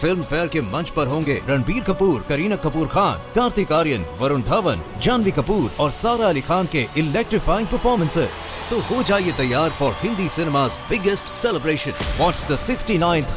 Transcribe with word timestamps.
Film 0.00 0.22
fair 0.22 0.46
के 0.48 0.60
मंच 0.72 0.90
पर 0.96 1.06
होंगे 1.06 1.34
रणबीर 1.48 1.82
कपूर 1.84 2.20
करीना 2.28 2.56
कपूर 2.64 2.86
खान 2.88 3.18
कार्तिक 3.34 3.72
आर्यन 3.72 4.04
वरुण 4.20 4.42
धवन 4.50 4.82
जानवी 5.02 5.30
कपूर 5.38 5.70
और 5.80 5.90
सारा 5.96 6.28
अली 6.28 6.40
खान 6.50 6.66
के 6.74 6.86
इलेक्ट्रीफाइंग 7.00 7.68
परफॉर्मेंसेज 7.68 8.54
तो 8.70 8.78
हो 8.90 9.02
जाइए 9.10 9.32
तैयार 9.38 9.70
for 9.80 9.92
Hindi 10.02 10.28
cinema 10.36 10.66
biggest 10.90 11.34
celebration 11.34 12.04
watch 12.20 12.46
the 12.52 12.56
sixty 12.66 12.98
ninth 12.98 13.34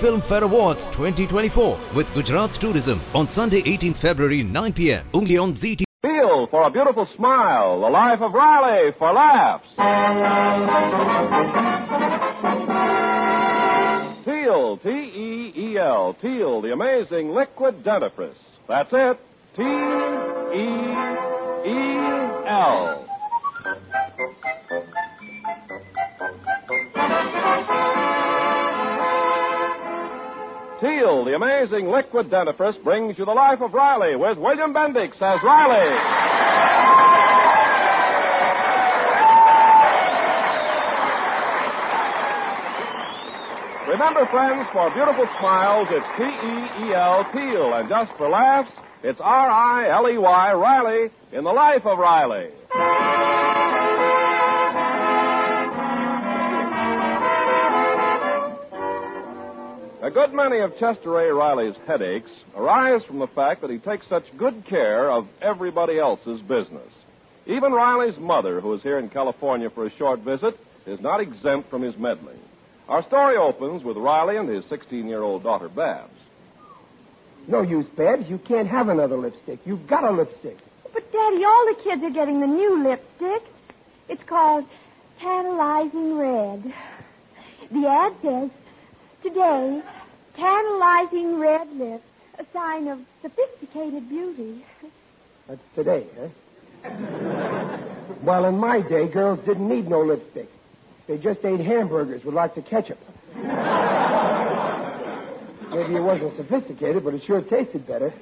Filmfare 0.20 0.42
award 0.44 0.90
twenty 0.96 1.26
twenty 1.26 1.48
four 1.58 1.76
with 1.96 2.14
Gujarat 2.14 2.60
tourism 2.62 3.00
on 3.20 3.26
Sunday 3.36 3.62
eighteen 3.74 3.92
February 4.02 4.42
nine 4.58 4.72
P 4.80 4.88
M 4.96 5.18
only 5.18 5.36
on 5.44 5.52
G 5.62 5.74
T 5.76 5.84
for 6.50 6.62
a 6.64 6.70
beautiful 6.70 7.06
smile, 7.16 7.80
the 7.80 7.88
life 7.88 8.20
of 8.20 8.32
Raleigh 8.32 8.92
for 8.98 9.12
laughs. 9.12 9.68
Teel, 14.50 14.78
T-E-E-L, 14.78 16.16
Teel, 16.20 16.60
the 16.60 16.72
amazing 16.72 17.30
liquid 17.30 17.84
dentifrice. 17.84 18.34
That's 18.66 18.90
it, 18.92 19.20
T-E-E-L. 19.54 19.66
Teel, 30.80 31.24
the 31.24 31.34
amazing 31.36 31.88
liquid 31.88 32.28
dentifrice, 32.28 32.82
brings 32.82 33.16
you 33.18 33.24
the 33.24 33.30
life 33.30 33.60
of 33.60 33.72
Riley 33.72 34.16
with 34.16 34.36
William 34.36 34.74
Bendix 34.74 35.12
as 35.22 35.40
Riley. 35.44 36.99
Remember, 44.00 44.24
friends, 44.30 44.66
for 44.72 44.88
beautiful 44.94 45.26
smiles, 45.38 45.86
it's 45.90 46.06
T-E-E-L, 46.16 47.26
Teel, 47.34 47.74
and 47.74 47.86
just 47.86 48.10
for 48.16 48.30
laughs, 48.30 48.70
it's 49.04 49.20
R-I-L-E-Y, 49.20 50.52
Riley, 50.54 51.10
in 51.32 51.44
the 51.44 51.50
life 51.50 51.84
of 51.84 51.98
Riley. 51.98 52.48
A 60.02 60.10
good 60.10 60.32
many 60.32 60.60
of 60.60 60.72
Chester 60.78 61.20
A. 61.20 61.34
Riley's 61.34 61.76
headaches 61.86 62.30
arise 62.56 63.02
from 63.06 63.18
the 63.18 63.26
fact 63.26 63.60
that 63.60 63.68
he 63.68 63.76
takes 63.76 64.08
such 64.08 64.24
good 64.38 64.64
care 64.66 65.10
of 65.10 65.28
everybody 65.42 65.98
else's 65.98 66.40
business. 66.40 66.88
Even 67.44 67.72
Riley's 67.72 68.18
mother, 68.18 68.62
who 68.62 68.72
is 68.72 68.82
here 68.82 68.98
in 68.98 69.10
California 69.10 69.68
for 69.68 69.86
a 69.86 69.96
short 69.98 70.20
visit, 70.20 70.58
is 70.86 71.00
not 71.00 71.20
exempt 71.20 71.68
from 71.68 71.82
his 71.82 71.98
meddling. 71.98 72.38
Our 72.90 73.04
story 73.06 73.36
opens 73.36 73.84
with 73.84 73.96
Riley 73.96 74.36
and 74.36 74.48
his 74.48 74.64
16 74.68 75.06
year 75.06 75.22
old 75.22 75.44
daughter, 75.44 75.68
Babs. 75.68 76.10
No 77.46 77.62
use, 77.62 77.86
Babs. 77.96 78.28
You 78.28 78.38
can't 78.38 78.66
have 78.66 78.88
another 78.88 79.16
lipstick. 79.16 79.60
You've 79.64 79.86
got 79.86 80.02
a 80.02 80.10
lipstick. 80.10 80.58
But, 80.92 81.12
Daddy, 81.12 81.44
all 81.44 81.66
the 81.66 81.80
kids 81.84 82.02
are 82.02 82.10
getting 82.10 82.40
the 82.40 82.48
new 82.48 82.82
lipstick. 82.82 83.42
It's 84.08 84.22
called 84.28 84.64
Tantalizing 85.20 86.18
Red. 86.18 86.74
The 87.70 87.86
ad 87.86 88.12
says, 88.22 88.50
today, 89.22 89.80
tantalizing 90.34 91.38
red 91.38 91.68
lips, 91.76 92.02
a 92.40 92.44
sign 92.52 92.88
of 92.88 92.98
sophisticated 93.22 94.08
beauty. 94.08 94.64
That's 95.46 95.60
today, 95.76 96.06
huh? 96.18 97.78
well, 98.24 98.46
in 98.46 98.58
my 98.58 98.80
day, 98.80 99.06
girls 99.06 99.38
didn't 99.46 99.68
need 99.68 99.88
no 99.88 100.02
lipstick. 100.02 100.48
They 101.06 101.18
just 101.18 101.44
ate 101.44 101.60
hamburgers 101.60 102.24
with 102.24 102.34
lots 102.34 102.56
of 102.56 102.64
ketchup. 102.66 102.98
Maybe 105.70 105.94
it 105.94 106.00
wasn't 106.02 106.36
sophisticated, 106.36 107.04
but 107.04 107.14
it 107.14 107.22
sure 107.26 107.40
tasted 107.42 107.86
better. 107.86 108.12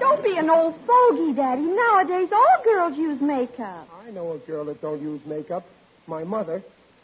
Don't 0.00 0.22
be 0.24 0.36
an 0.36 0.50
old 0.50 0.74
fogey, 0.86 1.32
Daddy. 1.34 1.62
Nowadays, 1.62 2.28
all 2.32 2.62
girls 2.64 2.96
use 2.98 3.20
makeup. 3.20 3.88
I 4.06 4.10
know 4.10 4.32
a 4.32 4.38
girl 4.38 4.64
that 4.66 4.80
don't 4.82 5.00
use 5.00 5.20
makeup. 5.26 5.64
My 6.06 6.24
mother. 6.24 6.62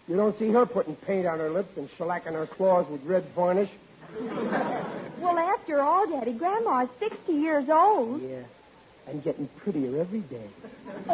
You 0.09 0.17
don't 0.17 0.37
see 0.39 0.51
her 0.51 0.67
putting 0.67 0.97
paint 0.97 1.27
on 1.27 1.39
her 1.39 1.51
lips 1.51 1.77
and 1.77 1.89
shellacking 1.99 2.33
her 2.33 2.47
claws 2.47 2.87
with 2.91 3.03
red 3.05 3.25
varnish. 3.35 3.71
Well, 4.21 5.39
after 5.39 5.81
all, 5.81 6.07
Daddy, 6.09 6.33
Grandma's 6.33 6.89
60 6.99 7.33
years 7.33 7.69
old. 7.71 8.23
Yeah. 8.23 8.43
And 9.07 9.23
getting 9.23 9.49
prettier 9.59 10.01
every 10.01 10.21
day. 10.21 10.47
Uh, 11.09 11.13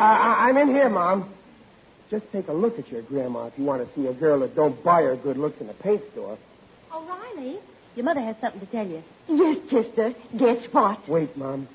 I- 0.00 0.48
I'm 0.48 0.56
in 0.56 0.68
here, 0.68 0.88
Mom. 0.88 1.32
Just 2.10 2.24
take 2.32 2.48
a 2.48 2.52
look 2.52 2.78
at 2.78 2.88
your 2.88 3.02
grandma 3.02 3.46
if 3.46 3.52
you 3.56 3.64
want 3.64 3.86
to 3.86 3.94
see 4.00 4.06
a 4.08 4.12
girl 4.12 4.40
that 4.40 4.56
don't 4.56 4.82
buy 4.82 5.02
her 5.02 5.16
good 5.16 5.36
looks 5.36 5.60
in 5.60 5.68
a 5.68 5.74
paint 5.74 6.02
store. 6.12 6.36
Oh, 6.92 7.06
Riley, 7.06 7.58
your 7.94 8.04
mother 8.04 8.20
has 8.20 8.34
something 8.40 8.60
to 8.60 8.66
tell 8.66 8.86
you. 8.86 9.02
Yes, 9.28 9.58
Chester. 9.70 10.12
Guess 10.36 10.64
what? 10.72 11.08
Wait, 11.08 11.36
Mom. 11.36 11.68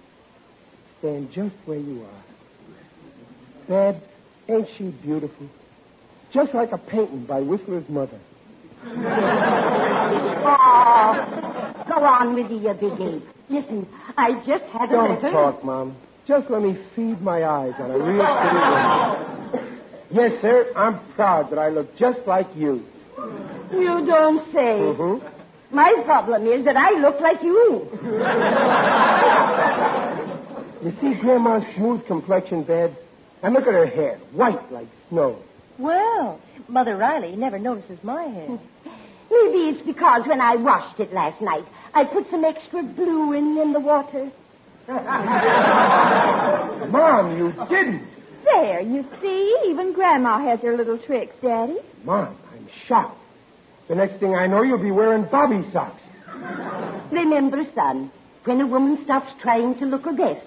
Stand 1.00 1.30
just 1.34 1.56
where 1.66 1.78
you 1.80 2.04
are. 2.04 2.24
Babs, 3.94 4.04
ain't 4.50 4.68
she 4.78 4.90
beautiful? 4.90 5.48
Just 6.34 6.54
like 6.54 6.72
a 6.74 6.78
painting 6.78 7.26
by 7.26 7.40
Whistler's 7.42 7.88
mother. 7.90 8.20
Oh, 10.48 11.84
go 11.88 12.04
on 12.06 12.36
with 12.36 12.52
you, 12.52 12.60
you 12.60 12.74
big 12.74 13.02
ape. 13.02 13.24
Listen, 13.50 13.88
I 14.18 14.34
just 14.46 14.64
had 14.66 14.90
a 14.90 14.94
Don't 14.94 15.16
letter. 15.16 15.32
talk, 15.32 15.64
Mom. 15.64 15.98
Just 16.28 16.50
let 16.50 16.62
me 16.62 16.78
feed 16.96 17.22
my 17.22 17.44
eyes 17.44 17.74
on 17.80 17.90
a 17.92 17.98
real 17.98 18.26
pretty 18.26 18.58
woman. 18.58 19.25
Yes, 20.16 20.32
sir, 20.42 20.72
I'm 20.78 21.00
proud 21.16 21.52
that 21.52 21.60
I 21.60 21.68
look 21.68 21.98
just 21.98 22.20
like 22.26 22.48
you. 22.56 22.86
You 23.70 24.06
don't 24.08 24.50
say. 24.54 24.80
Mm-hmm. 24.80 25.76
My 25.76 25.94
problem 26.06 26.48
is 26.48 26.64
that 26.64 26.78
I 26.78 26.92
look 27.02 27.20
like 27.20 27.44
you. 27.44 27.90
You 30.86 30.94
see 31.02 31.16
Grandma's 31.20 31.64
smooth 31.76 32.08
complexion, 32.08 32.64
Babs? 32.64 32.96
And 33.44 33.54
look 33.54 33.68
at 33.68 33.74
her 33.74 33.88
hair, 33.88 34.18
white 34.32 34.72
like 34.72 34.88
snow. 35.10 35.44
Well, 35.78 36.40
Mother 36.70 36.96
Riley 36.96 37.36
never 37.36 37.60
notices 37.60 38.02
my 38.02 38.24
hair. 38.24 38.58
Maybe 39.30 39.68
it's 39.68 39.86
because 39.86 40.26
when 40.28 40.40
I 40.40 40.56
washed 40.56 41.02
it 41.02 41.12
last 41.12 41.42
night, 41.42 41.66
I 41.94 42.06
put 42.06 42.32
some 42.32 42.46
extra 42.46 42.84
blue 42.84 43.34
in, 43.34 43.58
in 43.58 43.74
the 43.74 43.82
water. 43.82 44.32
Mom, 44.88 45.02
you 47.38 47.52
didn't. 47.68 48.16
There, 48.46 48.82
you 48.82 49.06
see, 49.22 49.58
even 49.70 49.94
Grandma 49.94 50.40
has 50.40 50.60
her 50.62 50.78
little 50.78 51.00
tricks, 51.00 51.36
Daddy. 51.42 51.78
Mom, 52.04 52.38
I'm 52.54 52.70
shocked. 52.88 53.18
The 53.88 53.96
next 53.96 54.20
thing 54.20 54.36
I 54.36 54.48
know, 54.48 54.62
you'll 54.62 54.78
be 54.78 54.92
wearing 54.92 55.26
bobby 55.32 55.68
socks. 55.74 56.02
Remember, 57.12 57.64
son, 57.76 58.12
when 58.46 58.62
a 58.62 58.68
woman 58.68 59.04
stops 59.04 59.32
trying 59.42 59.78
to 59.80 59.86
look 59.86 60.06
her 60.06 60.14
best, 60.14 60.46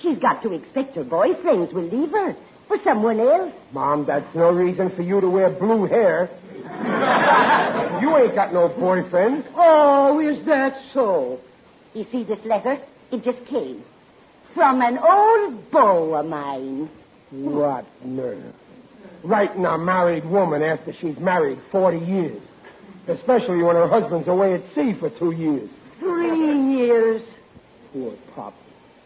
she's 0.00 0.18
got 0.18 0.42
to 0.42 0.52
expect 0.52 0.96
her 0.96 1.04
boyfriends 1.04 1.72
will 1.72 1.88
leave 1.88 2.10
her 2.10 2.36
for 2.68 2.78
someone 2.84 3.18
else. 3.20 3.52
Mom, 3.72 4.06
that's 4.06 4.32
no 4.34 4.50
reason 4.50 4.90
for 4.94 5.02
you 5.02 5.20
to 5.20 5.28
wear 5.28 5.50
blue 5.50 5.86
hair. 5.86 6.30
you 8.00 8.16
ain't 8.16 8.34
got 8.34 8.52
no 8.52 8.68
boyfriend. 8.68 9.44
Oh, 9.56 10.20
is 10.20 10.44
that 10.46 10.80
so? 10.94 11.40
You 11.94 12.06
see 12.12 12.22
this 12.22 12.38
letter? 12.44 12.78
It 13.10 13.24
just 13.24 13.44
came. 13.48 13.82
From 14.54 14.80
an 14.82 14.98
old 14.98 15.70
beau 15.70 16.14
of 16.14 16.26
mine. 16.26 16.88
What 17.30 17.86
nerve. 18.04 18.54
Writing 19.22 19.64
a 19.64 19.78
married 19.78 20.24
woman 20.24 20.62
after 20.62 20.92
she's 21.00 21.18
married 21.18 21.58
40 21.70 21.98
years. 21.98 22.42
Especially 23.08 23.62
when 23.62 23.76
her 23.76 23.88
husband's 23.88 24.28
away 24.28 24.54
at 24.54 24.62
sea 24.74 24.94
for 24.98 25.10
two 25.10 25.32
years. 25.32 25.68
Three 25.98 26.76
years. 26.76 27.22
Poor 27.92 28.14
Pop. 28.34 28.54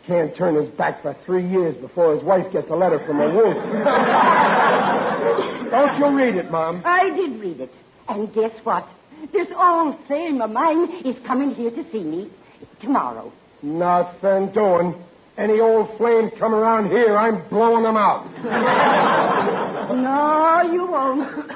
Can't 0.06 0.36
turn 0.36 0.54
his 0.54 0.68
back 0.74 1.02
for 1.02 1.16
three 1.24 1.48
years 1.48 1.74
before 1.76 2.14
his 2.14 2.22
wife 2.22 2.52
gets 2.52 2.68
a 2.70 2.74
letter 2.74 3.02
from 3.06 3.20
a 3.20 3.30
wolf. 3.32 3.54
Don't 5.70 5.98
you 5.98 6.16
read 6.16 6.36
it, 6.36 6.50
Mom. 6.50 6.82
I 6.84 7.10
did 7.10 7.40
read 7.40 7.60
it. 7.60 7.70
And 8.08 8.32
guess 8.34 8.50
what? 8.64 8.86
This 9.32 9.48
old 9.56 9.96
flame 10.06 10.42
of 10.42 10.50
mine 10.50 11.06
is 11.06 11.16
coming 11.26 11.54
here 11.54 11.70
to 11.70 11.84
see 11.90 12.02
me 12.02 12.30
tomorrow. 12.80 13.32
Nothing 13.62 14.52
doing. 14.52 14.94
Any 15.36 15.60
old 15.60 15.96
flame 15.98 16.30
come 16.38 16.54
around 16.54 16.88
here, 16.90 17.16
I'm 17.16 17.48
blowing 17.48 17.82
them 17.82 17.96
out. 17.96 18.30
No, 19.84 20.62
you 20.72 20.86
won't. 20.86 21.50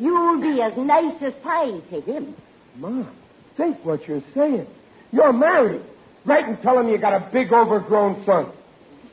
You'll 0.00 0.40
be 0.40 0.60
as 0.60 0.72
nice 0.76 1.14
as 1.22 1.32
pie 1.42 1.78
to 1.90 2.00
him. 2.00 2.34
Mom, 2.76 3.08
think 3.56 3.84
what 3.84 4.06
you're 4.06 4.22
saying. 4.34 4.66
You're 5.12 5.32
married. 5.32 5.82
Write 6.26 6.48
and 6.48 6.60
tell 6.60 6.78
him 6.78 6.88
you 6.88 6.98
got 6.98 7.14
a 7.14 7.30
big 7.32 7.52
overgrown 7.52 8.24
son. 8.26 8.50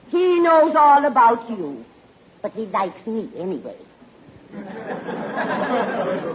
He 0.10 0.40
knows 0.40 0.76
all 0.78 1.06
about 1.06 1.48
you. 1.50 1.86
But 2.42 2.52
he 2.54 2.66
likes 2.66 3.06
me 3.08 3.30
anyway. 3.38 3.78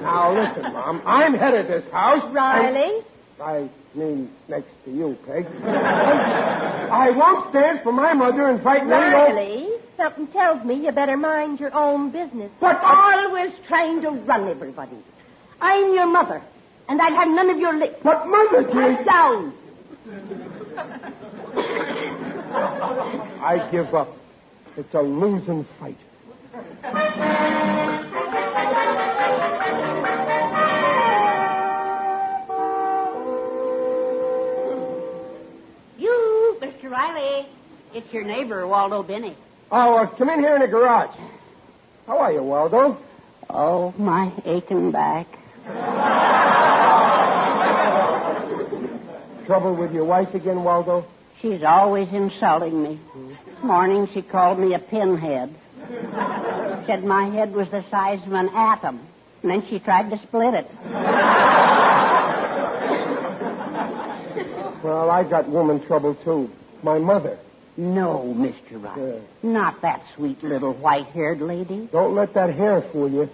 Now 0.01 0.33
listen, 0.33 0.73
Mom. 0.73 1.03
I'm 1.07 1.35
head 1.35 1.55
of 1.55 1.67
this 1.67 1.85
house. 1.93 2.33
Riley, 2.33 3.03
I 3.41 3.71
mean, 3.95 4.31
next 4.49 4.69
to 4.85 4.91
you, 4.91 5.17
Peg. 5.27 5.47
I 5.65 7.11
won't 7.11 7.51
stand 7.51 7.81
for 7.83 7.93
my 7.93 8.13
mother 8.13 8.49
any 8.49 8.61
old... 8.63 8.89
Riley, 8.89 9.69
something 9.97 10.27
tells 10.29 10.63
me 10.65 10.75
you 10.85 10.93
better 10.93 11.17
mind 11.17 11.59
your 11.59 11.75
own 11.75 12.11
business. 12.11 12.51
But 12.61 12.77
I... 12.83 13.25
Always 13.25 13.53
trying 13.67 14.03
to 14.03 14.11
run 14.11 14.49
everybody. 14.49 14.99
I'm 15.61 15.95
your 15.95 16.07
mother, 16.07 16.43
and 16.89 17.01
I'll 17.01 17.15
have 17.15 17.29
none 17.29 17.49
of 17.51 17.59
your 17.59 17.79
lips. 17.79 18.01
But 18.03 18.27
mother, 18.27 18.63
dear... 18.71 18.97
Sit 18.99 19.07
down. 19.07 19.55
I 23.43 23.69
give 23.71 23.95
up. 23.95 24.17
It's 24.77 24.95
a 24.95 25.01
losing 25.01 25.67
fight. 25.79 25.99
Riley. 36.91 37.47
It's 37.95 38.13
your 38.13 38.25
neighbor, 38.25 38.67
Waldo 38.67 39.03
Binney. 39.05 39.37
Oh, 39.71 39.99
uh, 39.99 40.07
come 40.19 40.29
in 40.29 40.41
here 40.41 40.57
in 40.57 40.61
the 40.61 40.67
garage. 40.67 41.17
How 42.07 42.19
are 42.19 42.33
you, 42.33 42.43
Waldo? 42.43 42.99
Oh, 43.49 43.95
my 43.97 44.33
aching 44.45 44.91
back. 44.91 45.27
Trouble 49.47 49.77
with 49.77 49.93
your 49.93 50.05
wife 50.05 50.35
again, 50.35 50.65
Waldo? 50.65 51.07
She's 51.41 51.63
always 51.67 52.09
insulting 52.13 52.83
me. 52.83 53.01
This 53.47 53.65
morning 53.65 54.09
she 54.13 54.23
called 54.23 54.59
me 54.59 54.75
a 54.75 54.79
pinhead. 54.79 55.55
Said 56.87 57.05
my 57.05 57.31
head 57.31 57.53
was 57.53 57.69
the 57.71 57.85
size 57.91 58.19
of 58.27 58.33
an 58.33 58.49
atom. 58.49 59.01
And 59.43 59.51
then 59.51 59.65
she 59.71 59.79
tried 59.79 60.11
to 60.11 60.21
split 60.27 60.55
it. 60.55 60.67
Well, 64.83 65.11
I 65.11 65.25
got 65.29 65.49
woman 65.49 65.87
trouble, 65.87 66.15
too. 66.25 66.51
My 66.83 66.99
mother. 66.99 67.39
No, 67.77 68.35
Mr. 68.37 68.83
Riley. 68.83 69.23
Yeah. 69.43 69.51
Not 69.51 69.81
that 69.83 70.03
sweet 70.17 70.43
little 70.43 70.75
white 70.75 71.07
haired 71.07 71.41
lady. 71.41 71.89
Don't 71.93 72.15
let 72.15 72.35
that 72.35 72.55
hair 72.55 72.85
fool 72.93 73.11
you. 73.11 73.25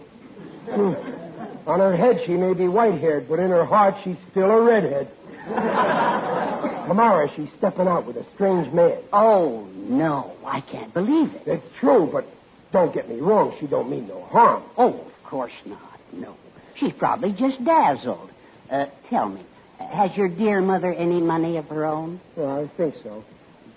Hmm. 0.71 1.69
On 1.69 1.81
her 1.81 1.97
head, 1.97 2.21
she 2.27 2.33
may 2.33 2.55
be 2.55 2.69
white 2.69 3.01
haired, 3.01 3.29
but 3.29 3.41
in 3.41 3.51
her 3.51 3.65
heart, 3.65 3.95
she's 4.05 4.17
still 4.31 4.51
a 4.51 4.63
redhead. 4.63 5.11
Tomorrow, 6.89 7.29
she's 7.35 7.49
stepping 7.59 7.89
out 7.89 8.07
with 8.07 8.17
a 8.17 8.27
strange 8.35 8.73
man. 8.73 8.99
Oh, 9.13 9.67
no. 9.75 10.37
I 10.45 10.61
can't 10.61 10.95
believe 10.95 11.35
it. 11.35 11.43
It's 11.47 11.67
true, 11.81 12.09
but 12.13 12.27
don't 12.73 12.95
get 12.95 13.09
me 13.09 13.21
wrong. 13.21 13.57
She 13.59 13.67
don't 13.67 13.91
mean 13.91 14.07
no 14.07 14.23
harm. 14.25 14.63
Oh, 14.77 14.95
of 14.95 15.25
course 15.25 15.53
not. 15.65 16.01
No. 16.13 16.37
She's 16.79 16.93
probably 16.99 17.33
just 17.33 17.65
dazzled. 17.65 18.31
Uh, 18.71 18.87
tell 19.11 19.29
me, 19.29 19.43
has 19.79 20.17
your 20.17 20.29
dear 20.29 20.61
mother 20.61 20.93
any 20.93 21.21
money 21.21 21.57
of 21.57 21.67
her 21.67 21.85
own? 21.85 22.21
Well, 22.37 22.65
I 22.65 22.77
think 22.77 22.95
so. 23.03 23.25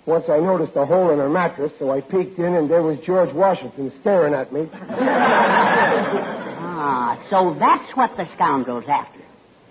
Once 0.09 0.25
I 0.27 0.39
noticed 0.39 0.75
a 0.75 0.87
hole 0.87 1.11
in 1.11 1.19
her 1.19 1.29
mattress, 1.29 1.71
so 1.77 1.91
I 1.91 2.01
peeked 2.01 2.39
in, 2.39 2.55
and 2.55 2.67
there 2.67 2.81
was 2.81 2.97
George 3.05 3.31
Washington 3.31 3.93
staring 4.01 4.33
at 4.33 4.51
me. 4.51 4.67
Ah, 6.71 7.23
so 7.29 7.55
that's 7.59 7.95
what 7.95 8.17
the 8.17 8.27
scoundrel's 8.33 8.85
after. 8.89 9.19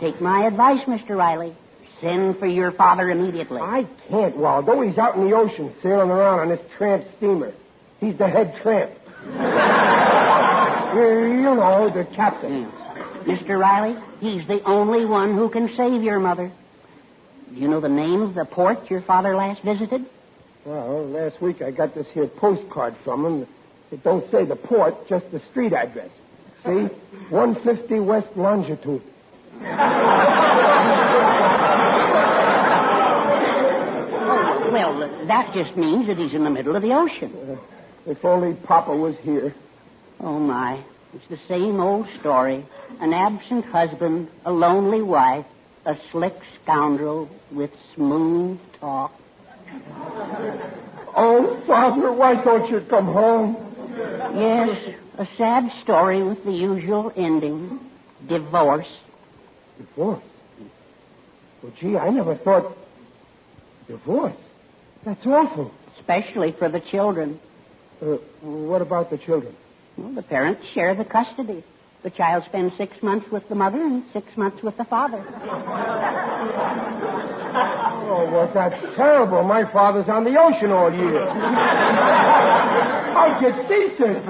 Take 0.01 0.21
my 0.21 0.47
advice, 0.47 0.79
Mr. 0.87 1.17
Riley. 1.17 1.57
Send 2.01 2.39
for 2.39 2.47
your 2.47 2.71
father 2.71 3.11
immediately. 3.11 3.61
I 3.61 3.89
can't, 4.09 4.37
Waldo. 4.37 4.81
He's 4.83 4.97
out 4.97 5.17
in 5.17 5.29
the 5.29 5.35
ocean 5.35 5.75
sailing 5.83 6.11
around 6.11 6.39
on 6.39 6.51
this 6.51 6.61
tramp 6.77 7.05
steamer. 7.17 7.53
He's 7.99 8.17
the 8.17 8.29
head 8.29 8.55
tramp. 8.63 8.93
you, 10.95 11.55
know, 11.57 11.91
the 11.93 12.05
captain. 12.15 12.71
Mr. 13.25 13.59
Riley, 13.59 13.97
he's 14.21 14.47
the 14.47 14.63
only 14.65 15.05
one 15.05 15.35
who 15.35 15.49
can 15.51 15.69
save 15.77 16.05
your 16.05 16.21
mother. 16.21 16.53
Do 17.53 17.57
you 17.57 17.67
know 17.67 17.81
the 17.81 17.89
name 17.89 18.23
of 18.23 18.37
the 18.37 18.45
port 18.45 18.89
your 18.89 19.03
father 19.03 19.35
last 19.35 19.65
visited? 19.65 20.07
Well, 20.65 21.07
last 21.09 21.41
week 21.41 21.63
I 21.63 21.71
got 21.71 21.95
this 21.95 22.07
here 22.13 22.27
postcard 22.27 22.97
from 23.05 23.25
him. 23.25 23.47
It 23.91 24.05
don't 24.05 24.31
say 24.31 24.45
the 24.45 24.57
port, 24.57 25.09
just 25.09 25.31
the 25.33 25.41
street 25.51 25.73
address. 25.73 26.11
See? 26.65 26.89
150 27.31 28.01
West 28.01 28.29
Longitude. 28.37 29.03
Well, 34.71 35.27
that 35.29 35.53
just 35.55 35.77
means 35.79 36.07
that 36.09 36.19
he's 36.19 36.35
in 36.35 36.45
the 36.45 36.51
middle 36.51 36.77
of 36.77 36.83
the 36.83 36.93
ocean. 36.93 37.35
Uh, 37.35 38.11
if 38.11 38.23
only 38.25 38.55
Papa 38.55 38.95
was 38.95 39.15
here. 39.23 39.55
Oh, 40.21 40.39
my. 40.39 40.85
It's 41.15 41.25
the 41.31 41.39
same 41.49 41.81
old 41.81 42.07
story. 42.21 42.67
An 43.01 43.15
absent 43.15 43.65
husband, 43.67 44.29
a 44.45 44.53
lonely 44.53 45.01
wife, 45.03 45.47
a 45.87 45.95
slick 46.13 46.35
scoundrel 46.63 47.31
with 47.51 47.71
smooth 47.95 48.59
talk. 48.79 49.13
Oh, 51.17 51.63
Father, 51.67 52.13
why 52.13 52.43
don't 52.45 52.71
you 52.71 52.81
come 52.89 53.07
home? 53.07 53.57
Yes, 54.37 54.95
a 55.19 55.27
sad 55.37 55.65
story 55.83 56.23
with 56.23 56.45
the 56.45 56.53
usual 56.53 57.13
ending 57.17 57.81
divorce. 58.29 58.87
Divorce? 59.79 60.23
Well, 61.63 61.73
gee, 61.81 61.97
I 61.97 62.11
never 62.11 62.37
thought. 62.37 62.77
Divorce? 63.89 64.37
That's 65.05 65.27
awful. 65.27 65.73
Especially 65.99 66.55
for 66.59 66.69
the 66.69 66.81
children. 66.91 67.41
Uh, 68.01 68.19
what 68.43 68.83
about 68.83 69.11
the 69.11 69.19
children? 69.19 69.57
Well, 69.97 70.15
the 70.15 70.23
parents 70.23 70.63
share 70.75 70.95
the 70.95 71.05
custody. 71.05 71.65
The 72.05 72.11
child 72.11 72.45
spends 72.47 72.73
six 72.79 72.93
months 73.03 73.27
with 73.33 73.49
the 73.49 73.57
mother 73.57 73.83
and 73.83 74.05
six 74.13 74.27
months 74.37 74.63
with 74.63 74.77
the 74.77 74.85
father. 74.85 75.25
Oh, 78.11 78.25
well, 78.31 78.51
that's 78.55 78.81
terrible. 78.97 79.43
My 79.43 79.71
father's 79.71 80.09
on 80.09 80.25
the 80.25 80.35
ocean 80.41 80.73
all 80.73 80.91
year. 80.91 81.29
I 83.19 83.39
get 83.41 83.69
seasick. 83.69 84.25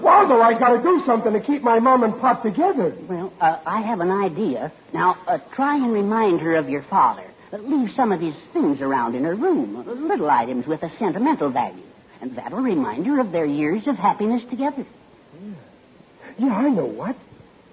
Waldo, 0.00 0.40
I 0.40 0.56
gotta 0.58 0.80
do 0.82 1.02
something 1.04 1.32
to 1.32 1.40
keep 1.40 1.62
my 1.62 1.80
mom 1.80 2.04
and 2.04 2.18
pop 2.20 2.42
together. 2.44 2.94
Well, 3.08 3.32
uh, 3.40 3.58
I 3.66 3.80
have 3.82 4.00
an 4.00 4.10
idea. 4.12 4.72
Now, 4.92 5.16
uh, 5.26 5.38
try 5.54 5.76
and 5.76 5.92
remind 5.92 6.40
her 6.40 6.54
of 6.56 6.68
your 6.68 6.82
father. 6.84 7.24
Uh, 7.52 7.56
leave 7.58 7.90
some 7.96 8.12
of 8.12 8.20
his 8.20 8.34
things 8.52 8.80
around 8.80 9.16
in 9.16 9.24
her 9.24 9.34
room, 9.34 9.76
uh, 9.76 9.92
little 9.92 10.30
items 10.30 10.66
with 10.66 10.82
a 10.84 10.90
sentimental 10.98 11.50
value. 11.50 11.82
And 12.20 12.36
that'll 12.36 12.60
remind 12.60 13.04
her 13.06 13.18
of 13.18 13.32
their 13.32 13.46
years 13.46 13.86
of 13.88 13.96
happiness 13.96 14.42
together. 14.48 14.86
Yeah, 16.38 16.54
I 16.54 16.68
know 16.68 16.86
what. 16.86 17.16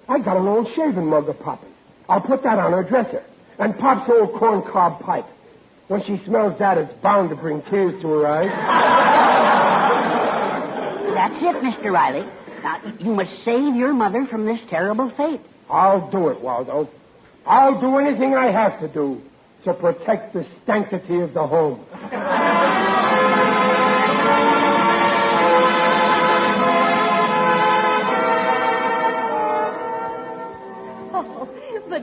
I 0.08 0.18
got 0.18 0.36
an 0.36 0.48
old 0.48 0.68
shaving 0.74 1.06
mug 1.06 1.28
of 1.28 1.38
Papa's. 1.40 1.68
I'll 2.08 2.20
put 2.20 2.42
that 2.42 2.58
on 2.58 2.72
her 2.72 2.82
dresser. 2.82 3.22
And 3.58 3.76
Pop's 3.78 4.08
old 4.10 4.34
corncob 4.34 5.00
pipe. 5.00 5.26
When 5.88 6.02
she 6.04 6.22
smells 6.26 6.58
that, 6.58 6.78
it's 6.78 6.92
bound 7.02 7.30
to 7.30 7.36
bring 7.36 7.62
tears 7.62 8.00
to 8.02 8.08
her 8.08 8.26
eyes. 8.26 8.50
That's 11.14 11.42
it, 11.42 11.56
Mr. 11.64 11.92
Riley. 11.92 12.26
Now, 12.62 12.80
you 12.98 13.14
must 13.14 13.30
save 13.44 13.74
your 13.74 13.92
mother 13.94 14.26
from 14.30 14.44
this 14.44 14.58
terrible 14.70 15.10
fate. 15.16 15.40
I'll 15.70 16.10
do 16.10 16.28
it, 16.28 16.40
Waldo. 16.40 16.88
I'll 17.46 17.80
do 17.80 17.96
anything 17.96 18.34
I 18.34 18.50
have 18.52 18.78
to 18.80 18.88
do 18.88 19.22
to 19.64 19.74
protect 19.74 20.34
the 20.34 20.46
sanctity 20.66 21.20
of 21.20 21.34
the 21.34 21.46
home. 21.46 21.84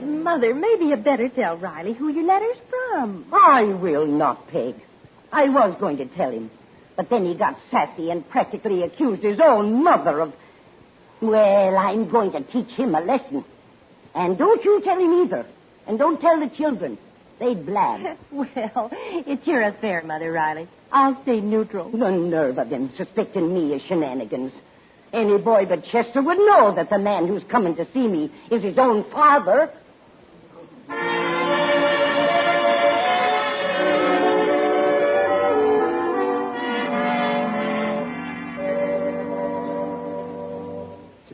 Mother, 0.06 0.54
maybe 0.54 0.86
you 0.86 0.96
better 0.96 1.28
tell 1.28 1.56
Riley 1.56 1.92
who 1.92 2.08
your 2.08 2.24
letter's 2.24 2.58
from. 2.70 3.26
I 3.32 3.64
will 3.64 4.06
not, 4.06 4.48
Peg. 4.48 4.74
I 5.32 5.48
was 5.48 5.76
going 5.80 5.98
to 5.98 6.06
tell 6.06 6.30
him, 6.30 6.50
but 6.96 7.10
then 7.10 7.26
he 7.26 7.34
got 7.34 7.58
sassy 7.70 8.10
and 8.10 8.28
practically 8.28 8.82
accused 8.82 9.22
his 9.22 9.38
own 9.42 9.82
mother 9.82 10.20
of. 10.20 10.32
Well, 11.20 11.76
I'm 11.76 12.08
going 12.10 12.32
to 12.32 12.42
teach 12.42 12.70
him 12.76 12.94
a 12.94 13.00
lesson. 13.00 13.44
And 14.14 14.38
don't 14.38 14.64
you 14.64 14.80
tell 14.82 14.98
him 14.98 15.24
either. 15.24 15.46
And 15.86 15.98
don't 15.98 16.20
tell 16.20 16.40
the 16.40 16.54
children. 16.56 16.98
They'd 17.38 17.66
blab. 17.66 18.16
well, 18.30 18.90
it's 18.92 19.46
your 19.46 19.62
affair, 19.62 20.02
Mother 20.02 20.32
Riley. 20.32 20.68
I'll 20.90 21.20
stay 21.22 21.40
neutral. 21.40 21.90
The 21.90 22.10
nerve 22.10 22.58
of 22.58 22.70
them 22.70 22.92
suspecting 22.96 23.52
me 23.52 23.74
of 23.74 23.82
shenanigans. 23.88 24.52
Any 25.12 25.38
boy 25.38 25.66
but 25.66 25.84
Chester 25.84 26.22
would 26.22 26.38
know 26.38 26.74
that 26.74 26.90
the 26.90 26.98
man 26.98 27.28
who's 27.28 27.42
coming 27.50 27.76
to 27.76 27.86
see 27.92 28.06
me 28.06 28.32
is 28.50 28.62
his 28.62 28.78
own 28.78 29.04
father. 29.10 29.70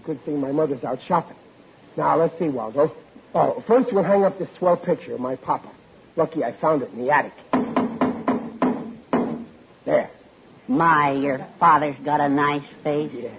Good 0.04 0.24
thing 0.24 0.40
my 0.40 0.52
mother's 0.52 0.84
out 0.84 0.98
shopping. 1.06 1.36
Now, 1.96 2.16
let's 2.18 2.38
see, 2.38 2.48
Waldo. 2.48 2.94
Oh, 3.34 3.62
first 3.66 3.92
we'll 3.92 4.04
hang 4.04 4.24
up 4.24 4.38
this 4.38 4.48
swell 4.58 4.76
picture 4.76 5.14
of 5.14 5.20
my 5.20 5.36
papa. 5.36 5.70
Lucky 6.16 6.44
I 6.44 6.52
found 6.60 6.82
it 6.82 6.90
in 6.92 6.98
the 7.04 7.10
attic. 7.10 7.32
There. 9.84 10.10
My, 10.68 11.12
your 11.12 11.46
father's 11.58 11.96
got 12.04 12.20
a 12.20 12.28
nice 12.28 12.64
face. 12.84 13.10
Yeah. 13.14 13.30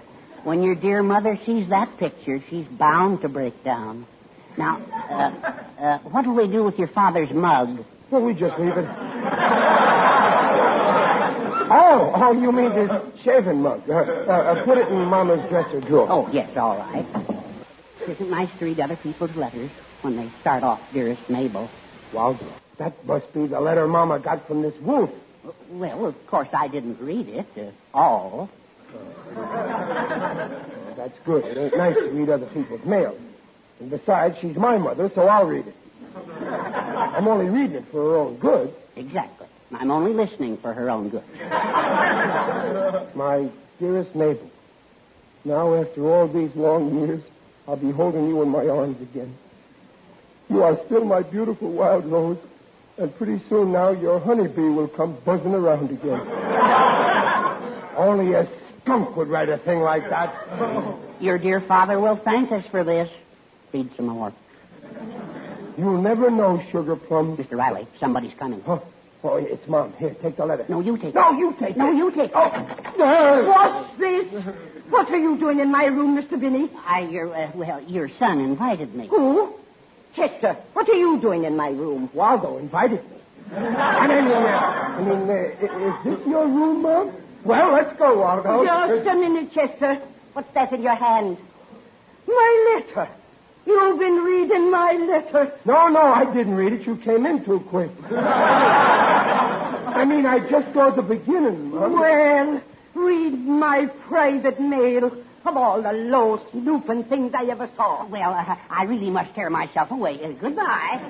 When 0.44 0.62
your 0.62 0.74
dear 0.74 1.02
mother 1.02 1.38
sees 1.46 1.68
that 1.70 1.96
picture, 1.98 2.42
she's 2.50 2.66
bound 2.78 3.22
to 3.22 3.28
break 3.28 3.64
down. 3.64 4.06
Now, 4.58 4.78
uh, 5.10 5.60
Uh, 5.84 5.98
what'll 6.10 6.34
we 6.34 6.46
do 6.46 6.62
with 6.64 6.78
your 6.78 6.88
father's 6.88 7.30
mug? 7.32 7.84
Well, 8.10 8.22
we 8.22 8.32
just 8.32 8.58
leave 8.58 8.76
it. 8.76 8.84
Oh, 11.70 12.12
oh, 12.14 12.32
you 12.32 12.52
mean 12.52 12.74
this 12.74 12.90
shaving 13.24 13.62
mug? 13.62 13.88
Uh, 13.88 13.94
uh, 13.94 14.32
uh, 14.32 14.64
put 14.64 14.78
it 14.78 14.88
in 14.88 15.04
Mama's 15.04 15.48
dresser 15.48 15.80
drawer. 15.80 16.06
Oh, 16.10 16.30
yes, 16.32 16.56
all 16.56 16.76
right. 16.76 17.06
Isn't 18.02 18.26
it 18.26 18.30
nice 18.30 18.50
to 18.58 18.64
read 18.64 18.80
other 18.80 18.96
people's 18.96 19.34
letters 19.36 19.70
when 20.02 20.16
they 20.16 20.30
start 20.40 20.62
off, 20.62 20.80
dearest 20.92 21.28
Mabel? 21.30 21.70
Well, 22.12 22.38
that 22.78 23.04
must 23.06 23.32
be 23.32 23.46
the 23.46 23.60
letter 23.60 23.86
Mama 23.86 24.18
got 24.18 24.46
from 24.46 24.62
this 24.62 24.74
wolf. 24.80 25.10
Well, 25.70 26.06
of 26.06 26.26
course, 26.26 26.48
I 26.52 26.68
didn't 26.68 27.00
read 27.00 27.28
it 27.28 27.46
uh, 27.56 27.96
all. 27.96 28.50
That's 30.96 31.18
good. 31.24 31.44
It 31.44 31.56
ain't 31.58 31.76
nice 31.76 31.96
to 31.96 32.10
read 32.10 32.30
other 32.30 32.46
people's 32.46 32.84
mail. 32.84 33.16
And 33.80 33.90
besides, 33.90 34.36
she's 34.40 34.56
my 34.56 34.78
mother, 34.78 35.10
so 35.14 35.26
I'll 35.26 35.46
read 35.46 35.66
it. 35.66 35.74
I'm 36.16 37.26
only 37.26 37.46
reading 37.46 37.76
it 37.76 37.84
for 37.90 38.02
her 38.02 38.16
own 38.16 38.36
good. 38.36 38.74
Exactly. 38.96 39.46
I'm 39.76 39.90
only 39.90 40.12
listening 40.12 40.58
for 40.58 40.72
her 40.72 40.90
own 40.90 41.08
good. 41.10 41.24
My 43.16 43.48
dearest 43.78 44.14
Mabel, 44.14 44.50
now 45.44 45.74
after 45.74 46.10
all 46.10 46.28
these 46.28 46.50
long 46.54 47.00
years, 47.00 47.22
I'll 47.66 47.76
be 47.76 47.90
holding 47.90 48.28
you 48.28 48.42
in 48.42 48.50
my 48.50 48.66
arms 48.68 49.00
again. 49.00 49.36
You 50.50 50.62
are 50.62 50.78
still 50.86 51.04
my 51.04 51.22
beautiful 51.22 51.72
wild 51.72 52.04
rose, 52.04 52.38
and 52.98 53.14
pretty 53.16 53.42
soon 53.48 53.72
now 53.72 53.90
your 53.90 54.20
honeybee 54.20 54.68
will 54.68 54.88
come 54.88 55.16
buzzing 55.24 55.54
around 55.54 55.90
again. 55.90 56.20
Only 57.96 58.34
a 58.34 58.46
skunk 58.82 59.16
would 59.16 59.28
write 59.28 59.48
a 59.48 59.58
thing 59.58 59.80
like 59.80 60.08
that. 60.10 60.34
Your 61.20 61.38
dear 61.38 61.62
father 61.66 61.98
will 61.98 62.20
thank 62.24 62.52
us 62.52 62.64
for 62.70 62.84
this. 62.84 63.08
Read 63.72 63.90
some 63.96 64.08
more. 64.08 64.32
You'll 65.78 66.02
never 66.02 66.30
know, 66.30 66.62
Sugar 66.70 66.96
Plum. 66.96 67.36
Mr. 67.36 67.52
Riley, 67.52 67.88
somebody's 67.98 68.34
coming. 68.38 68.60
Huh? 68.60 68.80
Oh, 69.26 69.36
it's 69.36 69.66
Mom. 69.68 69.94
Here, 69.98 70.14
take 70.22 70.36
the 70.36 70.44
letter. 70.44 70.66
No, 70.68 70.80
you 70.80 70.98
take 70.98 71.14
No, 71.14 71.32
it. 71.34 71.38
you 71.38 71.56
take 71.58 71.76
No, 71.78 71.90
it. 71.90 71.96
you 71.96 72.10
take 72.10 72.30
Oh, 72.34 72.44
it. 72.44 73.00
uh, 73.00 73.44
What's 73.46 73.98
this? 73.98 74.44
What 74.90 75.08
are 75.10 75.16
you 75.18 75.38
doing 75.38 75.60
in 75.60 75.72
my 75.72 75.86
room, 75.86 76.20
Mr. 76.20 76.38
Binney? 76.38 76.70
I, 76.86 77.00
your, 77.10 77.34
uh, 77.34 77.50
well, 77.54 77.80
your 77.88 78.10
son 78.18 78.38
invited 78.40 78.94
me. 78.94 79.06
Who? 79.08 79.54
Chester, 80.14 80.56
what 80.74 80.88
are 80.90 80.94
you 80.94 81.18
doing 81.20 81.44
in 81.44 81.56
my 81.56 81.68
room? 81.70 82.10
Waldo 82.12 82.58
invited 82.58 83.02
me. 83.10 83.16
I 83.56 84.06
mean, 84.06 84.26
uh, 84.28 84.38
I 84.38 85.00
mean, 85.02 85.30
uh, 85.30 85.32
i- 85.32 85.88
is 85.88 86.18
this 86.18 86.26
your 86.26 86.46
room, 86.46 86.82
Mom? 86.82 87.12
Well, 87.44 87.72
let's 87.72 87.98
go, 87.98 88.18
Waldo. 88.18 88.64
Just 88.64 89.08
a 89.08 89.14
minute, 89.14 89.52
Chester. 89.54 90.00
What's 90.34 90.52
that 90.54 90.72
in 90.72 90.82
your 90.82 90.94
hand? 90.94 91.38
My 92.28 92.74
letter. 92.76 93.08
You've 93.66 93.98
been 93.98 94.16
reading 94.16 94.70
my 94.70 94.92
letter. 94.92 95.52
No, 95.64 95.88
no, 95.88 96.00
I 96.00 96.24
didn't 96.34 96.54
read 96.54 96.72
it. 96.74 96.86
You 96.86 96.96
came 96.96 97.24
in 97.26 97.44
too 97.44 97.60
quick. 97.70 97.90
I 99.94 100.04
mean, 100.04 100.26
I 100.26 100.38
just 100.50 100.72
saw 100.74 100.90
the 100.90 101.02
beginning, 101.02 101.70
Mom. 101.70 101.98
Well, 101.98 102.60
read 102.94 103.38
my 103.46 103.86
private 104.08 104.60
mail 104.60 105.10
of 105.46 105.56
all 105.56 105.82
the 105.82 105.92
low 105.92 106.40
snooping 106.52 107.04
things 107.04 107.32
I 107.34 107.44
ever 107.50 107.68
saw. 107.76 108.06
Well, 108.06 108.32
uh, 108.32 108.56
I 108.70 108.84
really 108.84 109.10
must 109.10 109.34
tear 109.34 109.50
myself 109.50 109.90
away. 109.90 110.18
Uh, 110.22 110.32
goodbye. 110.40 111.00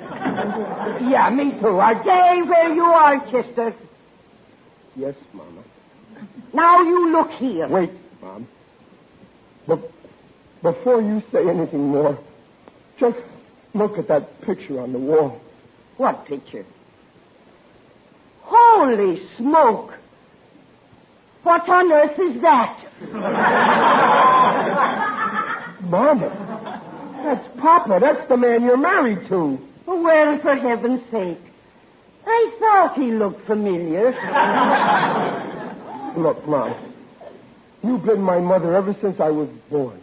Yeah, 1.09 1.31
me 1.31 1.53
too. 1.61 1.79
I 1.81 1.95
Stay 2.03 2.43
where 2.49 2.73
you 2.75 2.85
are, 2.85 3.19
Chester. 3.31 3.75
Yes, 4.97 5.15
Mama. 5.33 5.63
Now 6.53 6.83
you 6.83 7.11
look 7.13 7.31
here. 7.33 7.69
Wait, 7.69 7.91
Mom. 8.23 8.47
Be- 9.69 9.75
before 10.63 11.01
you 11.01 11.23
say 11.33 11.49
anything 11.49 11.89
more, 11.89 12.19
just 13.13 13.25
look 13.75 13.99
at 13.99 14.09
that 14.09 14.41
picture 14.43 14.81
on 14.81 14.93
the 14.93 14.99
wall. 14.99 15.41
What 15.97 16.27
picture? 16.27 16.65
Holy 18.43 19.27
smoke! 19.37 19.93
What 21.43 21.69
on 21.69 21.93
earth 21.93 22.19
is 22.19 22.41
that? 22.43 22.81
Mama, 25.83 27.21
that's 27.23 27.47
Papa. 27.61 27.99
That's 28.01 28.27
the 28.29 28.37
man 28.37 28.63
you're 28.63 28.77
married 28.79 29.29
to. 29.29 29.59
Well, 29.87 30.39
for 30.41 30.57
heaven's 30.57 31.03
sake. 31.11 31.39
I 32.27 32.51
thought 32.59 32.95
he 32.97 33.13
looked 33.13 33.47
familiar. 33.47 34.13
Look, 36.17 36.47
Mom, 36.49 36.75
you've 37.83 38.05
been 38.05 38.23
my 38.23 38.39
mother 38.39 38.75
ever 38.75 38.97
since 39.03 39.21
I 39.21 39.31
was 39.31 39.49
born. 39.71 40.01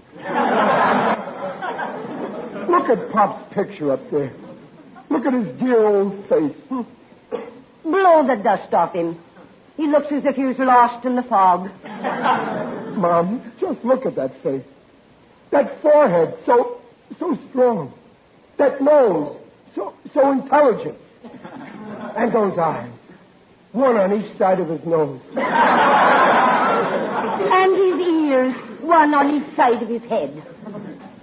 Look 2.82 2.98
at 2.98 3.12
Pop's 3.12 3.54
picture 3.54 3.92
up 3.92 4.00
there. 4.10 4.34
Look 5.12 5.24
at 5.28 5.34
his 5.34 5.60
dear 5.60 5.86
old 5.86 6.28
face. 6.28 6.56
Hmm. 6.68 6.82
Blow 7.84 8.26
the 8.26 8.42
dust 8.42 8.74
off 8.74 8.96
him. 8.96 9.20
He 9.78 9.86
looks 9.86 10.08
as 10.12 10.26
if 10.26 10.36
he 10.36 10.46
was 10.46 10.56
lost 10.58 11.06
in 11.06 11.16
the 11.16 11.22
fog. 11.22 11.70
Mom, 12.98 13.54
just 13.60 13.86
look 13.86 14.08
at 14.08 14.16
that 14.16 14.32
face. 14.42 14.64
That 15.52 15.80
forehead, 15.84 16.34
so 16.48 16.82
so 17.20 17.38
strong. 17.52 17.94
That 18.58 18.82
nose, 18.82 19.38
so 19.76 19.94
so 20.16 20.32
intelligent. 20.32 20.98
And 22.18 22.34
those 22.34 22.58
eyes. 22.58 22.92
One 23.74 23.96
on 23.96 24.20
each 24.20 24.38
side 24.40 24.60
of 24.60 24.70
his 24.70 24.84
nose. 24.88 25.22
And 27.44 27.72
his 27.76 28.08
ears, 28.08 28.82
one 28.82 29.14
on 29.14 29.36
each 29.36 29.56
side 29.56 29.82
of 29.82 29.90
his 29.90 30.02
head. 30.04 30.44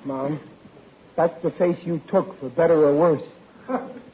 Mom, 0.05 0.41
that's 1.19 1.43
the 1.43 1.51
face 1.51 1.77
you 1.85 2.01
took, 2.07 2.39
for 2.39 2.49
better 2.49 2.85
or 2.87 2.95
worse. 2.95 3.23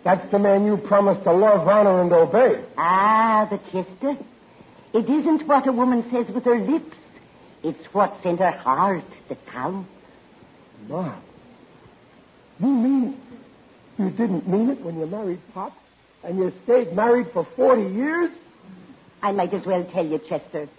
That's 0.04 0.30
the 0.30 0.38
man 0.38 0.64
you 0.64 0.78
promised 0.78 1.22
to 1.24 1.32
love, 1.32 1.68
honor, 1.68 2.00
and 2.00 2.10
obey. 2.10 2.64
Ah, 2.78 3.46
but 3.50 3.62
Chester, 3.66 4.16
it 4.94 5.04
isn't 5.10 5.46
what 5.46 5.66
a 5.66 5.72
woman 5.72 6.02
says 6.10 6.34
with 6.34 6.44
her 6.44 6.58
lips. 6.58 6.96
It's 7.62 7.84
what's 7.92 8.24
in 8.24 8.38
her 8.38 8.52
heart 8.52 9.04
that 9.28 9.46
counts. 9.48 9.90
Mom, 10.88 11.20
you 12.58 12.68
mean 12.68 13.20
you 13.98 14.08
didn't 14.08 14.48
mean 14.48 14.70
it 14.70 14.80
when 14.80 14.98
you 14.98 15.04
married 15.04 15.40
Pop? 15.52 15.76
And 16.22 16.38
you 16.38 16.54
stayed 16.64 16.94
married 16.94 17.26
for 17.34 17.46
40 17.54 17.82
years? 17.94 18.30
I 19.22 19.32
might 19.32 19.52
as 19.52 19.66
well 19.66 19.84
tell 19.92 20.06
you, 20.06 20.18
Chester. 20.26 20.70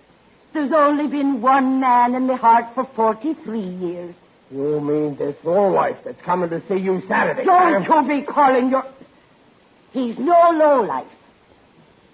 There's 0.53 0.72
only 0.72 1.05
been 1.05 1.41
one 1.41 1.79
man 1.79 2.15
in 2.15 2.25
the 2.25 2.36
heart 2.36 2.74
for 2.74 2.89
43 2.96 3.60
years. 3.60 4.15
You 4.51 4.79
mean 4.79 5.17
this 5.17 5.35
lowlife 5.43 5.97
that's 6.05 6.21
coming 6.21 6.49
to 6.51 6.61
see 6.67 6.75
you 6.75 7.01
Saturday? 7.07 7.45
Don't 7.45 7.83
huh? 7.83 8.01
you 8.01 8.21
be 8.21 8.25
calling 8.25 8.69
your... 8.69 8.85
He's 9.91 10.17
no 10.19 10.51
lowlife. 10.53 11.07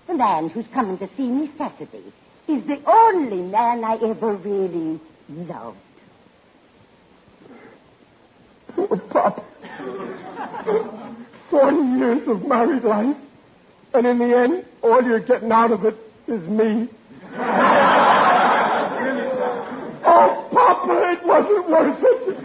The 0.08 0.14
man 0.14 0.50
who's 0.50 0.66
coming 0.74 0.98
to 1.00 1.10
see 1.18 1.28
me 1.28 1.52
Saturday 1.58 2.14
is 2.48 2.66
the 2.68 2.82
only 2.88 3.42
man 3.42 3.84
I 3.84 3.96
ever 3.96 4.34
really 4.36 5.00
loved. 5.30 5.78
Poor 8.76 8.98
Pop. 8.98 9.46
Forty 11.50 12.00
years 12.00 12.28
of 12.28 12.46
married 12.48 12.84
life, 12.84 13.18
and 13.94 14.06
in 14.08 14.20
the 14.20 14.38
end, 14.38 14.66
all 14.82 15.04
you're 15.04 15.20
getting 15.20 15.52
out 15.52 15.72
of 15.72 15.84
it 15.86 15.98
is 16.28 16.42
me. 16.48 16.88
oh, 20.06 20.50
Papa, 20.54 20.71
it 20.90 21.26
wasn't 21.26 21.70
worth 21.70 22.00
it. 22.02 22.38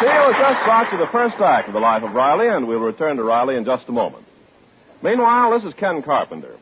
Teel 0.00 0.26
has 0.28 0.36
just 0.38 0.64
brought 0.64 0.92
you 0.92 0.98
the 0.98 1.10
first 1.12 1.36
act 1.40 1.68
of 1.68 1.74
the 1.74 1.80
life 1.80 2.02
of 2.02 2.12
Riley, 2.12 2.48
and 2.48 2.66
we'll 2.68 2.80
return 2.80 3.16
to 3.16 3.22
Riley 3.22 3.56
in 3.56 3.64
just 3.64 3.88
a 3.88 3.92
moment. 3.92 4.24
Meanwhile, 5.02 5.58
this 5.58 5.68
is 5.68 5.74
Ken 5.78 6.02
Carpenter. 6.02 6.56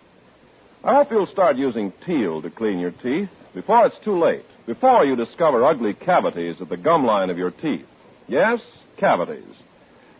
I 0.85 0.95
hope 0.95 1.11
you'll 1.11 1.26
start 1.26 1.57
using 1.57 1.92
Teel 2.04 2.42
to 2.42 2.50
clean 2.50 2.78
your 2.78 2.90
teeth 2.90 3.28
before 3.54 3.87
it's 3.87 3.97
too 4.04 4.19
late, 4.19 4.45
before 4.66 5.04
you 5.04 5.16
discover 5.16 5.64
ugly 5.64 5.95
cavities 5.95 6.57
at 6.61 6.69
the 6.69 6.76
gum 6.76 7.04
line 7.04 7.31
of 7.31 7.38
your 7.38 7.50
teeth. 7.50 7.87
Yes, 8.28 8.61
cavities. 8.99 9.54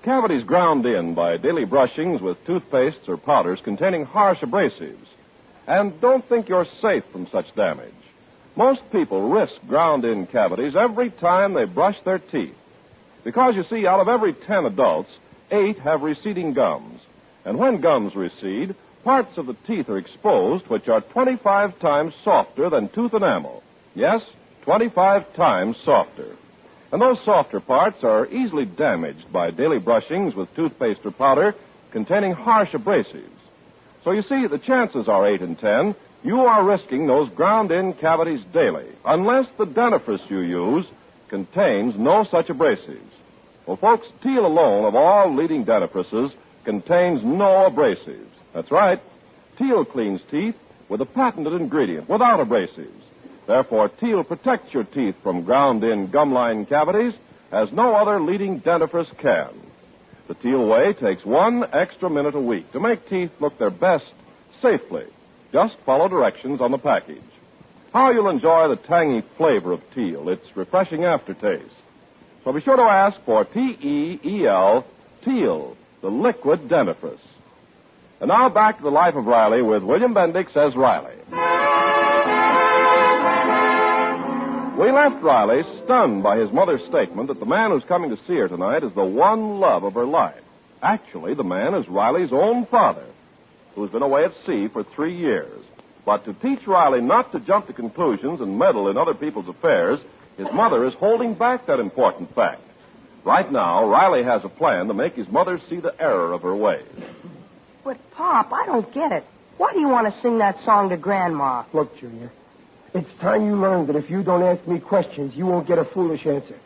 Cavities 0.03 0.43
ground 0.43 0.85
in 0.85 1.15
by 1.15 1.37
daily 1.37 1.65
brushings 1.65 2.21
with 2.21 2.45
toothpastes 2.45 3.09
or 3.09 3.17
powders 3.17 3.61
containing 3.63 4.05
harsh 4.05 4.41
abrasives. 4.41 5.07
And 5.69 6.01
don't 6.01 6.29
think 6.29 6.49
you're 6.49 6.67
safe 6.81 7.05
from 7.13 7.29
such 7.31 7.55
damage. 7.55 7.95
Most 8.57 8.81
people 8.91 9.31
risk 9.31 9.53
ground 9.69 10.05
in 10.05 10.27
cavities 10.27 10.75
every 10.75 11.11
time 11.11 11.55
they 11.55 11.67
brush 11.67 11.97
their 12.05 12.19
teeth. 12.19 12.57
Because 13.23 13.55
you 13.55 13.63
see, 13.71 13.87
out 13.87 14.01
of 14.01 14.09
every 14.09 14.33
ten 14.33 14.67
adults, 14.67 15.11
eight 15.53 15.79
have 15.79 16.03
receding 16.03 16.53
gums. 16.53 17.01
And 17.45 17.57
when 17.57 17.81
gums 17.81 18.17
recede, 18.17 18.75
parts 19.05 19.39
of 19.39 19.47
the 19.47 19.57
teeth 19.69 19.89
are 19.89 19.99
exposed 19.99 20.67
which 20.67 20.89
are 20.89 21.01
25 21.01 21.79
times 21.79 22.13
softer 22.25 22.69
than 22.69 22.89
tooth 22.89 23.15
enamel. 23.15 23.63
Yes, 23.95 24.21
25 24.65 25.33
times 25.35 25.77
softer. 25.85 26.37
And 26.93 27.01
those 27.01 27.19
softer 27.25 27.61
parts 27.61 28.05
are 28.05 28.27
easily 28.27 28.67
damaged 28.67 29.33
by 29.33 29.51
daily 29.51 29.79
brushings 29.79 30.35
with 30.35 30.55
toothpaste 30.55 31.01
or 31.05 31.11
powder 31.11 31.55
containing 31.91 32.33
harsh 32.33 32.71
abrasives. 32.73 33.29
So 34.05 34.13
you 34.13 34.23
see, 34.23 34.47
the 34.47 34.59
chances 34.59 35.09
are 35.09 35.27
8 35.27 35.41
in 35.41 35.57
10 35.57 35.95
you 36.25 36.43
are 36.43 36.65
risking 36.65 37.07
those 37.07 37.29
ground 37.31 37.73
in 37.73 37.95
cavities 37.95 38.45
daily 38.53 38.87
unless 39.05 39.47
the 39.59 39.67
dentifrice 39.67 40.31
you 40.31 40.39
use 40.41 40.87
contains 41.29 41.95
no 41.97 42.25
such 42.31 42.47
abrasives. 42.47 43.01
Well, 43.67 43.77
folks, 43.77 44.07
Teel 44.23 44.47
alone 44.47 44.85
of 44.85 44.95
all 44.95 45.35
leading 45.35 45.65
dentifrices 45.65 46.33
contains 46.65 47.23
no 47.25 47.69
abrasives. 47.71 48.31
That's 48.55 48.71
right. 48.71 49.01
Teel 49.59 49.85
cleans 49.85 50.21
teeth 50.31 50.55
with 50.89 51.01
a 51.01 51.07
patented 51.07 51.55
ingredient 51.55 52.09
without 52.09 52.41
abrasives. 52.41 53.03
Therefore, 53.53 53.91
Teel 53.91 54.25
protects 54.25 54.73
your 54.73 54.85
teeth 54.85 55.15
from 55.23 55.45
ground 55.45 55.85
in 55.85 56.11
gum 56.11 56.33
line 56.33 56.65
cavities 56.65 57.13
as 57.53 57.71
no 57.71 57.95
other 57.95 58.19
leading 58.19 58.63
dentifrice 58.63 59.15
can. 59.19 59.51
The 60.27 60.33
Teel 60.37 60.67
way 60.67 60.95
takes 60.95 61.23
one 61.27 61.63
extra 61.71 62.09
minute 62.09 62.35
a 62.35 62.41
week 62.41 62.73
to 62.73 62.81
make 62.81 63.11
teeth 63.11 63.31
look 63.41 63.59
their 63.59 63.69
best 63.69 64.07
safely. 64.63 65.05
Just 65.53 65.75
follow 65.85 66.09
directions 66.09 66.63
on 66.63 66.71
the 66.71 66.79
package. 66.79 67.21
How 67.93 68.11
you'll 68.11 68.31
enjoy 68.31 68.69
the 68.69 68.77
tangy 68.89 69.23
flavor 69.37 69.73
of 69.73 69.83
Teel, 69.95 70.31
its 70.31 70.47
refreshing 70.57 71.05
aftertaste. 71.05 71.77
So 72.45 72.55
be 72.55 72.63
sure 72.63 72.79
to 72.79 72.83
ask 72.83 73.21
for 73.27 73.45
T 73.45 73.61
E 73.61 74.19
E 74.25 74.47
L, 74.47 74.87
Teel, 75.27 75.77
the 76.01 76.09
liquid 76.09 76.71
dentifrice. 76.71 77.19
And 78.19 78.29
now 78.29 78.49
back 78.49 78.79
to 78.79 78.83
the 78.83 78.89
life 78.89 79.15
of 79.15 79.27
Riley 79.27 79.61
with 79.61 79.83
William 79.83 80.15
Bendix 80.15 80.57
as 80.57 80.75
Riley. 80.75 81.17
We 84.79 84.91
left 84.91 85.23
Riley 85.23 85.63
stunned 85.85 86.23
by 86.23 86.39
his 86.39 86.51
mother's 86.51 86.81
statement 86.89 87.29
that 87.29 87.39
the 87.39 87.47
man 87.47 87.71
who's 87.71 87.85
coming 87.89 88.11
to 88.11 88.17
see 88.27 88.37
her 88.37 88.49
tonight 88.49 88.83
is 88.83 88.93
the 88.95 89.05
one 89.05 89.61
love 89.61 89.85
of 89.85 89.93
her 89.95 90.07
life. 90.07 90.41
Actually, 90.83 91.35
the 91.35 91.45
man 91.45 91.75
is 91.75 91.87
Riley's 91.89 92.33
own 92.33 92.67
father, 92.67 93.05
who's 93.75 93.91
been 93.91 94.03
away 94.03 94.25
at 94.25 94.33
sea 94.47 94.69
for 94.73 94.83
three 94.83 95.17
years. 95.17 95.63
But 96.07 96.25
to 96.25 96.33
teach 96.35 96.67
Riley 96.67 97.03
not 97.03 97.33
to 97.33 97.41
jump 97.41 97.67
to 97.67 97.75
conclusions 97.75 98.41
and 98.41 98.59
meddle 98.59 98.89
in 98.89 98.97
other 98.97 99.15
people's 99.15 99.49
affairs, 99.49 100.01
his 100.39 100.49
mother 100.53 100.87
is 100.87 100.95
holding 100.95 101.35
back 101.35 101.67
that 101.67 101.79
important 101.79 102.35
fact. 102.35 102.63
Right 103.25 103.51
now, 103.53 103.87
Riley 103.89 104.25
has 104.25 104.41
a 104.43 104.49
plan 104.49 104.89
to 104.89 104.95
make 104.95 105.15
his 105.15 105.29
mother 105.29 105.61
see 105.69 105.81
the 105.81 105.95
error 106.01 106.33
of 106.33 106.43
her 106.43 106.57
ways. 106.57 106.89
But, 107.85 107.99
Pop, 108.13 108.53
I 108.53 108.67
don't 108.67 108.93
get 108.93 109.13
it. 109.13 109.25
Why 109.59 109.73
do 109.75 109.81
you 109.81 109.89
want 109.89 110.13
to 110.13 110.21
sing 110.23 110.39
that 110.39 110.57
song 110.65 110.89
to 110.89 110.97
Grandma? 110.97 111.65
Look, 111.73 111.97
Junior, 112.01 112.33
it's 112.95 113.09
time 113.21 113.47
you 113.47 113.57
learned 113.57 113.89
that 113.89 113.97
if 113.97 114.11
you 114.11 114.23
don't 114.23 114.43
ask 114.43 114.67
me 114.69 114.79
questions, 114.79 115.33
you 115.35 115.47
won't 115.47 115.67
get 115.67 115.79
a 115.79 115.87
foolish 115.95 116.27
answer. 116.27 116.55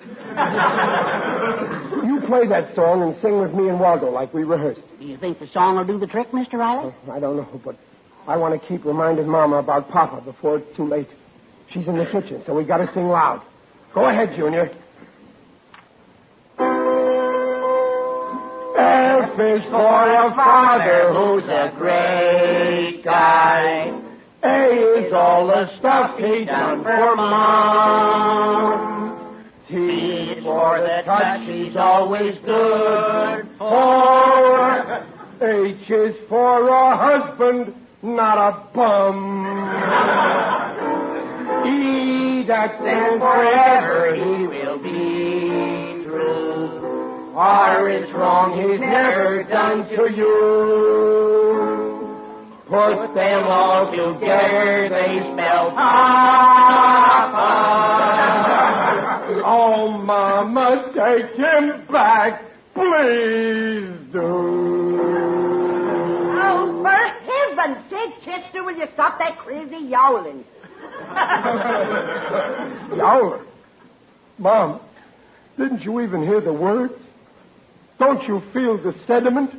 you 2.04 2.20
play 2.26 2.48
that 2.48 2.74
song 2.74 3.02
and 3.02 3.14
sing 3.22 3.40
with 3.40 3.54
me 3.54 3.68
and 3.68 3.78
Waldo 3.78 4.10
like 4.10 4.34
we 4.34 4.42
rehearsed. 4.42 4.80
Do 4.98 5.06
you 5.06 5.16
think 5.18 5.38
the 5.38 5.46
song 5.52 5.76
will 5.76 5.84
do 5.84 6.00
the 6.00 6.08
trick, 6.08 6.32
Mr. 6.32 6.54
Riley? 6.54 6.92
Oh, 7.06 7.12
I 7.12 7.20
don't 7.20 7.36
know, 7.36 7.60
but 7.64 7.78
I 8.26 8.36
want 8.36 8.60
to 8.60 8.68
keep 8.68 8.84
reminding 8.84 9.28
Mama 9.28 9.56
about 9.56 9.88
Papa 9.88 10.20
before 10.20 10.58
it's 10.58 10.76
too 10.76 10.88
late. 10.88 11.08
She's 11.72 11.86
in 11.86 11.96
the 11.96 12.06
kitchen, 12.06 12.42
so 12.44 12.54
we 12.54 12.64
got 12.64 12.78
to 12.78 12.90
sing 12.92 13.08
loud. 13.08 13.42
Go 13.94 14.08
ahead, 14.08 14.34
Junior. 14.36 14.68
F 18.78 19.40
is 19.40 19.62
for 19.70 20.12
a 20.12 20.34
father 20.34 21.12
who's 21.14 21.44
a 21.44 21.72
great 21.78 23.02
guy. 23.04 23.95
A 24.46 25.06
is 25.06 25.12
all 25.12 25.48
the 25.48 25.66
stuff 25.78 26.16
he 26.18 26.44
done 26.44 26.84
for 26.84 27.16
mom. 27.16 28.76
T 29.68 29.72
for 30.44 30.78
the 30.80 31.02
touch 31.04 31.40
he's 31.48 31.76
always 31.76 32.38
good 32.44 33.48
for. 33.58 35.04
H 35.42 35.90
is 35.90 36.14
for 36.28 36.68
a 36.68 36.96
husband, 36.96 37.74
not 38.02 38.38
a 38.38 38.52
bum. 38.72 39.18
E, 41.66 42.46
that 42.46 42.78
stands 42.80 43.18
forever, 43.20 44.14
he 44.14 44.46
will 44.46 44.78
be 44.78 46.04
true. 46.04 47.34
R 47.34 47.90
is 47.90 48.08
wrong, 48.14 48.52
he's 48.56 48.80
never 48.80 49.42
done 49.42 49.88
to 49.88 50.08
you. 50.16 51.45
Put 52.68 53.14
them 53.14 53.44
all 53.44 53.90
together, 53.92 54.88
they 54.90 55.20
spell 55.32 55.70
Papa. 55.70 57.42
oh, 59.46 59.98
Mama, 60.02 60.90
take 60.92 61.30
him 61.36 61.86
back, 61.92 62.42
please 62.74 63.88
do. 64.12 64.20
Oh, 66.42 66.82
for 66.82 67.00
heaven's 67.30 67.88
sake, 67.88 68.14
Chester, 68.24 68.64
will 68.64 68.76
you 68.76 68.86
stop 68.94 69.18
that 69.20 69.38
crazy 69.38 69.86
yowling? 69.86 70.44
Yowler. 72.96 73.42
Mom, 74.38 74.80
didn't 75.56 75.82
you 75.82 76.00
even 76.00 76.22
hear 76.22 76.40
the 76.40 76.52
words? 76.52 76.94
Don't 78.00 78.26
you 78.26 78.42
feel 78.52 78.76
the 78.76 78.92
sediment? 79.06 79.52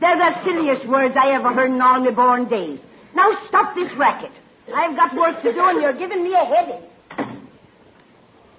They're 0.00 0.16
the 0.16 0.44
silliest 0.44 0.86
words 0.88 1.14
I 1.16 1.34
ever 1.34 1.52
heard 1.52 1.70
in 1.70 1.80
all 1.80 2.00
my 2.00 2.10
born 2.10 2.48
days. 2.48 2.78
Now 3.14 3.30
stop 3.48 3.74
this 3.74 3.90
racket. 3.96 4.30
I've 4.74 4.94
got 4.96 5.16
work 5.16 5.42
to 5.42 5.52
do, 5.52 5.60
and 5.60 5.80
you're 5.80 5.92
giving 5.98 6.22
me 6.22 6.34
a 6.34 6.44
headache. 6.44 6.84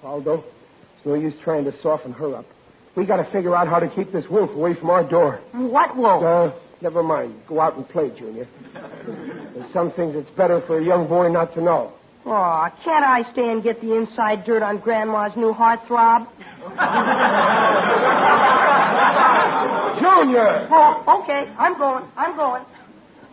Aldo, 0.02 0.44
it's 0.96 1.06
no 1.06 1.14
use 1.14 1.34
trying 1.44 1.64
to 1.64 1.72
soften 1.82 2.12
her 2.12 2.36
up. 2.36 2.46
We 2.96 3.06
got 3.06 3.16
to 3.24 3.30
figure 3.32 3.54
out 3.54 3.68
how 3.68 3.78
to 3.78 3.88
keep 3.88 4.12
this 4.12 4.24
wolf 4.28 4.50
away 4.50 4.74
from 4.74 4.90
our 4.90 5.08
door. 5.08 5.40
What 5.52 5.96
wolf? 5.96 6.22
Uh, 6.22 6.50
never 6.82 7.02
mind. 7.02 7.34
Go 7.46 7.60
out 7.60 7.76
and 7.76 7.88
play, 7.88 8.10
Junior. 8.18 8.48
There's 9.54 9.72
some 9.72 9.92
things 9.92 10.16
it's 10.16 10.30
better 10.36 10.60
for 10.66 10.78
a 10.78 10.84
young 10.84 11.06
boy 11.06 11.28
not 11.28 11.54
to 11.54 11.62
know. 11.62 11.92
Aw, 12.26 12.68
can't 12.84 13.04
I 13.04 13.30
stay 13.32 13.48
and 13.50 13.62
get 13.62 13.80
the 13.80 13.94
inside 13.94 14.44
dirt 14.44 14.62
on 14.62 14.78
Grandma's 14.78 15.32
new 15.36 15.54
heartthrob? 15.54 16.26
Junior! 20.00 20.68
Oh, 20.70 21.22
okay. 21.22 21.52
I'm 21.58 21.76
going. 21.78 22.04
I'm 22.16 22.36
going. 22.36 22.64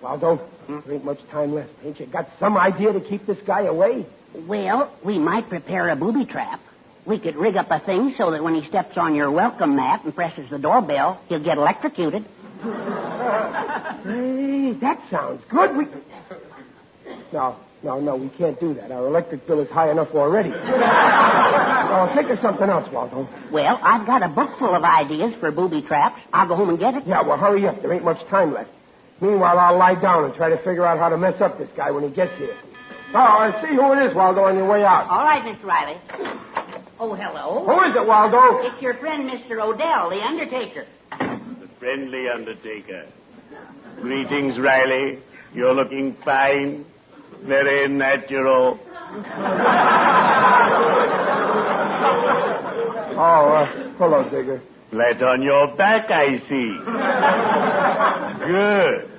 Waldo, 0.01 0.47
there 0.67 0.93
ain't 0.93 1.06
much 1.06 1.19
time 1.32 1.53
left. 1.53 1.69
Ain't 1.84 1.99
you 1.99 2.06
got 2.06 2.30
some 2.39 2.58
idea 2.58 2.93
to 2.93 2.99
keep 2.99 3.25
this 3.25 3.38
guy 3.45 3.62
away? 3.63 4.06
Well, 4.36 4.93
we 5.03 5.17
might 5.17 5.49
prepare 5.49 5.89
a 5.89 5.95
booby 5.95 6.25
trap. 6.25 6.60
We 7.06 7.19
could 7.19 7.36
rig 7.36 7.56
up 7.56 7.71
a 7.71 7.80
thing 7.80 8.13
so 8.17 8.32
that 8.32 8.43
when 8.43 8.53
he 8.53 8.67
steps 8.67 8.97
on 8.97 9.15
your 9.15 9.32
welcome 9.32 9.75
mat 9.75 10.03
and 10.03 10.13
presses 10.13 10.49
the 10.49 10.60
doorbell, 10.60 11.21
he'll 11.30 11.43
get 11.43 11.58
electrocuted. 11.58 12.25
Hey, 14.03 14.73
that 14.80 15.01
sounds 15.12 15.41
good. 15.49 15.75
We. 15.75 15.86
No, 17.34 17.58
no, 17.84 18.00
no, 18.00 18.16
we 18.16 18.30
can't 18.38 18.60
do 18.60 18.74
that. 18.76 18.92
Our 18.92 19.08
electric 19.08 19.46
bill 19.48 19.60
is 19.62 19.70
high 19.70 19.92
enough 19.92 20.10
already. 20.13 20.50
no, 20.50 22.12
think 22.16 22.30
of 22.30 22.40
something 22.42 22.70
else, 22.70 22.90
Waldo. 22.92 23.28
Well, 23.52 23.80
I've 23.84 24.06
got 24.06 24.24
a 24.24 24.30
book 24.30 24.50
full 24.60 24.76
of 24.76 24.84
ideas 24.84 25.34
for 25.40 25.52
booby 25.52 25.82
traps. 25.82 26.20
I'll 26.34 26.48
go 26.48 26.56
home 26.56 26.70
and 26.70 26.80
get 26.80 26.96
it. 26.96 27.04
Yeah, 27.06 27.22
well, 27.22 27.38
hurry 27.38 27.68
up. 27.68 27.82
There 27.82 27.94
ain't 27.94 28.04
much 28.06 28.26
time 28.30 28.54
left. 28.54 28.72
Meanwhile, 29.22 29.58
I'll 29.58 29.78
lie 29.78 30.00
down 30.00 30.26
and 30.26 30.34
try 30.36 30.50
to 30.50 30.58
figure 30.58 30.86
out 30.86 31.00
how 31.00 31.10
to 31.10 31.18
mess 31.18 31.42
up 31.42 31.58
this 31.58 31.70
guy 31.76 31.92
when 31.92 32.04
he 32.04 32.10
gets 32.10 32.38
here. 32.38 32.56
Oh, 33.13 33.18
I 33.18 33.62
see 33.62 33.74
who 33.74 33.94
it 33.94 34.10
is, 34.10 34.16
Waldo, 34.16 34.44
on 34.44 34.58
your 34.58 34.68
way 34.68 34.84
out. 34.84 35.08
All 35.10 35.24
right, 35.24 35.42
Mr. 35.42 35.63
Riley. 35.63 35.98
Oh, 37.00 37.13
hello. 37.16 37.63
Who 37.66 37.82
is 37.90 37.96
it, 37.96 38.06
Waldo? 38.06 38.68
It's 38.68 38.82
your 38.82 38.96
friend, 38.96 39.30
Mr. 39.30 39.62
Odell, 39.62 40.10
the 40.10 40.22
undertaker. 40.22 40.86
The 41.20 41.70
friendly 41.80 42.26
undertaker. 42.34 43.08
Greetings, 44.02 44.60
Riley. 44.60 45.20
You're 45.54 45.74
looking 45.74 46.18
fine. 46.26 46.86
Very 47.43 47.88
natural. 47.89 48.80
Oh, 53.19 53.52
uh, 53.52 53.65
hello, 53.97 54.23
Digger. 54.30 54.62
Flat 54.91 55.21
on 55.23 55.41
your 55.41 55.76
back, 55.76 56.10
I 56.10 56.38
see. 56.47 56.78
Good. 58.47 59.12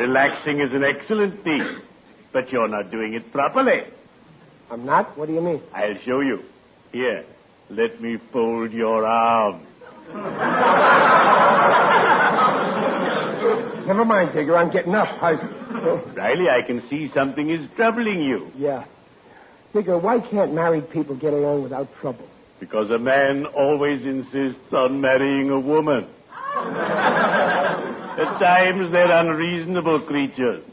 Relaxing 0.00 0.60
is 0.60 0.72
an 0.72 0.84
excellent 0.84 1.42
thing, 1.44 1.80
but 2.32 2.50
you're 2.50 2.68
not 2.68 2.90
doing 2.90 3.14
it 3.14 3.30
properly. 3.32 3.82
I'm 4.70 4.84
not? 4.84 5.16
What 5.16 5.28
do 5.28 5.34
you 5.34 5.40
mean? 5.40 5.62
I'll 5.74 5.96
show 6.04 6.20
you. 6.20 6.42
Here, 6.92 7.24
let 7.70 8.00
me 8.00 8.18
fold 8.32 8.72
your 8.72 9.04
arm. 9.06 9.66
Never 13.86 14.04
mind, 14.04 14.34
Digger. 14.34 14.56
I'm 14.56 14.72
getting 14.72 14.94
up. 14.94 15.06
I. 15.22 15.32
Riley, 16.16 16.46
I 16.50 16.66
can 16.66 16.82
see 16.90 17.10
something 17.14 17.50
is 17.50 17.68
troubling 17.76 18.20
you. 18.22 18.50
yeah. 18.56 18.84
Digger, 19.72 19.98
why 19.98 20.20
can't 20.30 20.54
married 20.54 20.90
people 20.90 21.14
get 21.16 21.32
along 21.34 21.62
without 21.62 21.88
trouble? 22.00 22.26
Because 22.60 22.90
a 22.90 22.98
man 22.98 23.44
always 23.46 24.00
insists 24.02 24.72
on 24.72 25.00
marrying 25.00 25.50
a 25.50 25.60
woman. 25.60 26.08
At 26.56 28.38
times 28.38 28.90
they're 28.92 29.10
unreasonable 29.10 30.00
creatures. 30.06 30.64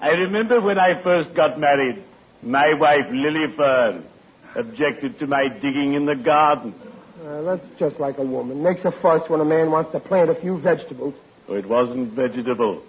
I 0.00 0.08
remember 0.10 0.60
when 0.60 0.78
I 0.78 1.02
first 1.02 1.34
got 1.34 1.58
married, 1.58 2.04
my 2.42 2.72
wife, 2.78 3.06
Lily 3.10 3.46
Fern, 3.56 4.04
objected 4.54 5.18
to 5.18 5.26
my 5.26 5.48
digging 5.60 5.94
in 5.94 6.06
the 6.06 6.14
garden. 6.14 6.72
Uh, 7.24 7.42
that's 7.42 7.66
just 7.80 7.98
like 7.98 8.18
a 8.18 8.22
woman. 8.22 8.62
Makes 8.62 8.84
a 8.84 8.92
fuss 9.02 9.28
when 9.28 9.40
a 9.40 9.44
man 9.44 9.72
wants 9.72 9.90
to 9.92 10.00
plant 10.00 10.30
a 10.30 10.40
few 10.40 10.60
vegetables. 10.60 11.14
It 11.48 11.66
wasn't 11.66 12.12
vegetable. 12.12 12.82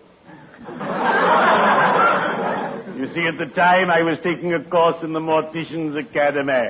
You 2.98 3.06
see, 3.14 3.28
at 3.28 3.38
the 3.38 3.52
time 3.56 3.92
I 3.92 4.02
was 4.02 4.18
taking 4.24 4.54
a 4.54 4.64
course 4.70 4.96
in 5.04 5.14
the 5.14 5.20
Mortician's 5.20 5.96
Academy, 5.96 6.70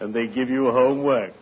and 0.00 0.12
they 0.14 0.26
give 0.26 0.50
you 0.50 0.70
homework. 0.70 1.32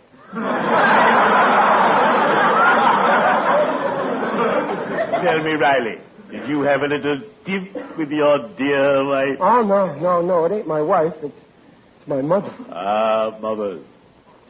Tell 5.25 5.43
me, 5.43 5.53
Riley, 5.53 5.99
did 6.31 6.49
you 6.49 6.61
have 6.63 6.83
a 6.83 6.87
little 6.87 7.21
tiff 7.45 7.97
with 7.99 8.11
your 8.11 8.49
dear 8.57 9.05
wife? 9.05 9.39
Oh, 9.41 9.63
no, 9.63 9.95
no, 9.99 10.21
no. 10.23 10.45
It 10.45 10.53
ain't 10.53 10.67
my 10.67 10.83
wife. 10.83 11.15
It's, 11.23 11.35
it's 11.35 12.09
my 12.09 12.21
mother. 12.23 12.55
Ah, 12.71 13.37
mother. 13.41 13.81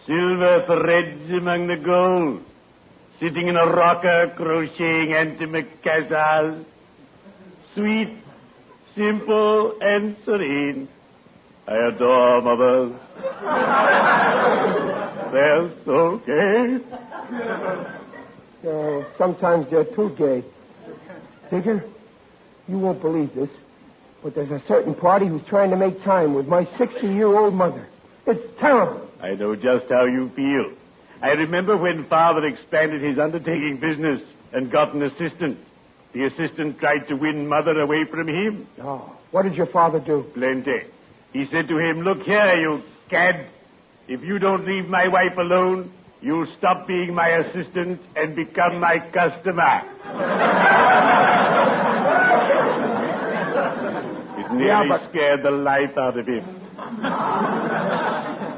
Silver 0.06 0.64
threads 0.66 1.30
among 1.30 1.68
the 1.68 1.76
gold. 1.76 2.42
Sitting 3.20 3.48
in 3.48 3.56
a 3.56 3.66
rocker, 3.66 4.32
crocheting 4.36 5.10
antimacassars. 5.14 6.64
Sweet, 7.74 8.16
simple, 8.96 9.76
and 9.80 10.16
serene. 10.24 10.88
I 11.66 11.88
adore 11.88 12.42
mothers. 12.42 12.92
They're 15.32 15.70
so 15.84 16.20
gay. 16.26 16.78
Uh, 18.68 19.02
sometimes 19.18 19.66
they're 19.70 19.84
too 19.84 20.14
gay. 20.16 20.44
Digger, 21.50 21.84
you 22.68 22.78
won't 22.78 23.00
believe 23.02 23.34
this, 23.34 23.50
but 24.22 24.34
there's 24.34 24.50
a 24.50 24.62
certain 24.68 24.94
party 24.94 25.26
who's 25.26 25.42
trying 25.48 25.70
to 25.70 25.76
make 25.76 26.02
time 26.04 26.34
with 26.34 26.46
my 26.46 26.64
60-year-old 26.64 27.52
mother. 27.52 27.88
It's 28.26 28.58
terrible. 28.60 29.08
I 29.20 29.34
know 29.34 29.56
just 29.56 29.86
how 29.90 30.04
you 30.04 30.30
feel. 30.34 30.72
I 31.22 31.28
remember 31.30 31.76
when 31.76 32.06
Father 32.08 32.46
expanded 32.46 33.02
his 33.02 33.18
undertaking 33.18 33.78
business 33.80 34.20
and 34.52 34.70
got 34.70 34.94
an 34.94 35.02
assistant. 35.02 35.58
The 36.12 36.24
assistant 36.26 36.78
tried 36.78 37.08
to 37.08 37.14
win 37.16 37.48
Mother 37.48 37.80
away 37.80 38.04
from 38.10 38.28
him. 38.28 38.68
Oh, 38.82 39.16
what 39.30 39.42
did 39.42 39.54
your 39.54 39.66
father 39.66 40.00
do? 40.00 40.24
Plenty. 40.34 40.82
He 41.32 41.46
said 41.50 41.66
to 41.68 41.78
him, 41.78 42.02
Look 42.02 42.22
here, 42.22 42.54
you 42.56 42.82
cad. 43.10 43.46
If 44.06 44.22
you 44.22 44.38
don't 44.38 44.66
leave 44.66 44.88
my 44.88 45.08
wife 45.08 45.36
alone, 45.38 45.92
you'll 46.20 46.46
stop 46.58 46.86
being 46.86 47.14
my 47.14 47.28
assistant 47.28 48.00
and 48.16 48.36
become 48.36 48.78
my 48.78 48.98
customer. 49.12 49.82
it 54.38 54.52
nearly 54.52 54.66
Yeah, 54.68 54.84
but- 54.88 55.10
scared 55.10 55.42
the 55.42 55.50
life 55.50 55.96
out 55.98 56.18
of 56.18 56.26
him. 56.26 56.44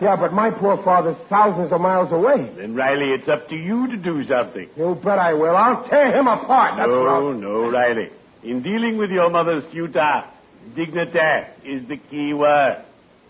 Yeah, 0.03 0.17
but 0.17 0.33
my 0.33 0.51
poor 0.51 0.83
father's 0.83 1.17
thousands 1.29 1.73
of 1.73 1.81
miles 1.81 2.13
away. 2.13 2.51
Then, 2.57 2.75
Riley, 2.75 3.13
it's 3.13 3.29
up 3.29 3.49
to 3.49 3.57
you 3.57 3.89
to 3.89 3.97
do 3.97 4.25
something. 4.29 4.69
You 4.77 4.95
bet 5.03 5.19
I 5.19 5.33
will. 5.35 5.57
I'll 5.57 5.89
tear 5.89 6.17
him 6.17 6.27
apart. 6.29 6.75
That's 6.77 6.89
what 6.89 6.97
No, 6.97 7.07
I'll- 7.07 7.33
no, 7.33 7.71
Riley. 7.71 8.11
In 8.43 8.63
dealing 8.63 8.97
with 8.99 9.11
your 9.11 9.31
mother's 9.31 9.65
tutor, 9.73 10.25
dignity 10.75 11.19
is 11.65 11.87
the 11.89 11.97
key 11.97 12.33
word. 12.35 12.79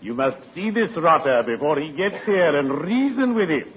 You 0.01 0.13
must 0.13 0.37
see 0.53 0.69
this 0.69 0.95
rotter 0.95 1.41
before 1.43 1.79
he 1.79 1.89
gets 1.89 2.23
here 2.25 2.55
and 2.57 2.69
reason 2.81 3.33
with 3.33 3.49
him. 3.49 3.73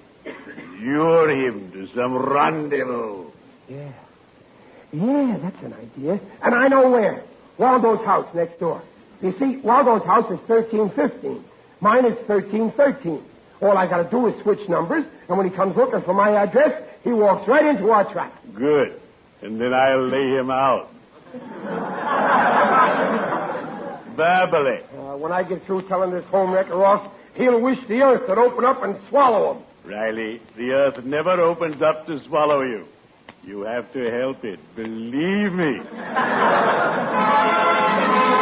Lure 0.83 1.31
him 1.31 1.71
to 1.73 1.87
some 1.95 2.15
rendezvous. 2.17 3.27
Yeah. 3.69 3.89
Yeah, 4.93 5.37
that's 5.43 5.63
an 5.63 5.75
idea. 5.75 6.21
And 6.43 6.55
I 6.55 6.69
know 6.69 6.91
where. 6.91 7.23
Waldo's 7.59 8.05
house 8.05 8.27
next 8.35 8.59
door. 8.59 8.83
You 9.23 9.35
see, 9.39 9.57
Waldo's 9.59 10.03
house 10.05 10.31
is 10.31 10.39
1315. 10.49 11.45
Mine 11.81 12.05
is 12.07 12.17
1313. 12.29 13.23
All 13.63 13.77
I 13.77 13.87
gotta 13.87 14.09
do 14.11 14.27
is 14.27 14.35
switch 14.43 14.61
numbers, 14.69 15.05
and 15.29 15.37
when 15.37 15.49
he 15.49 15.55
comes 15.55 15.77
looking 15.77 16.03
for 16.03 16.15
my 16.15 16.31
address, 16.43 16.83
he 17.05 17.13
walks 17.13 17.47
right 17.49 17.65
into 17.65 17.91
our 17.91 18.11
trap. 18.13 18.33
Good. 18.55 19.01
And 19.43 19.61
then 19.61 19.73
I'll 19.73 20.09
lay 20.09 20.37
him 20.39 20.51
out. 20.51 20.89
Verbally. 24.17 24.81
Uh, 24.93 25.17
when 25.17 25.33
I 25.33 25.43
get 25.43 25.65
through 25.67 25.89
telling 25.89 26.11
this 26.11 26.25
home 26.27 26.53
wrecker 26.53 26.85
off, 26.85 27.11
he'll 27.35 27.61
wish 27.61 27.79
the 27.89 28.03
earth 28.03 28.29
would 28.29 28.39
open 28.39 28.65
up 28.65 28.83
and 28.83 28.97
swallow 29.09 29.55
him. 29.55 29.63
Riley, 29.91 30.43
the 30.57 30.71
earth 30.73 31.05
never 31.05 31.41
opens 31.41 31.81
up 31.81 32.07
to 32.07 32.21
swallow 32.27 32.63
you. 32.63 32.87
You 33.43 33.63
have 33.63 33.91
to 33.95 34.11
help 34.11 34.45
it. 34.45 34.59
Believe 34.77 35.53
me. 35.53 35.81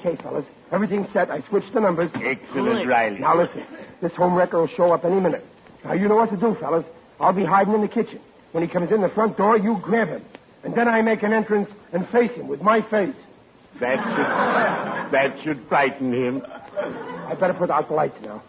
Okay, 0.00 0.16
fellas. 0.22 0.46
Everything's 0.72 1.12
set. 1.12 1.30
I 1.30 1.42
switched 1.48 1.74
the 1.74 1.80
numbers. 1.80 2.10
Excellent, 2.14 2.88
Riley. 2.88 3.18
Now 3.18 3.36
listen. 3.36 3.64
This 4.00 4.12
home 4.12 4.34
wrecker 4.34 4.58
will 4.60 4.68
show 4.68 4.92
up 4.92 5.04
any 5.04 5.20
minute. 5.20 5.44
Now 5.84 5.92
you 5.92 6.08
know 6.08 6.16
what 6.16 6.30
to 6.30 6.36
do, 6.36 6.56
fellas. 6.58 6.86
I'll 7.18 7.34
be 7.34 7.44
hiding 7.44 7.74
in 7.74 7.82
the 7.82 7.88
kitchen. 7.88 8.20
When 8.52 8.66
he 8.66 8.68
comes 8.68 8.90
in 8.90 9.02
the 9.02 9.10
front 9.10 9.36
door, 9.36 9.58
you 9.58 9.78
grab 9.82 10.08
him. 10.08 10.24
And 10.64 10.74
then 10.74 10.88
I 10.88 11.02
make 11.02 11.22
an 11.22 11.32
entrance 11.32 11.68
and 11.92 12.08
face 12.08 12.30
him 12.32 12.48
with 12.48 12.62
my 12.62 12.80
face. 12.90 13.14
That 13.78 13.96
should, 13.96 15.12
that 15.12 15.44
should 15.44 15.68
frighten 15.68 16.12
him. 16.12 16.42
I 16.46 17.34
better 17.38 17.54
put 17.54 17.70
out 17.70 17.88
the 17.88 17.94
lights 17.94 18.16
now. 18.22 18.42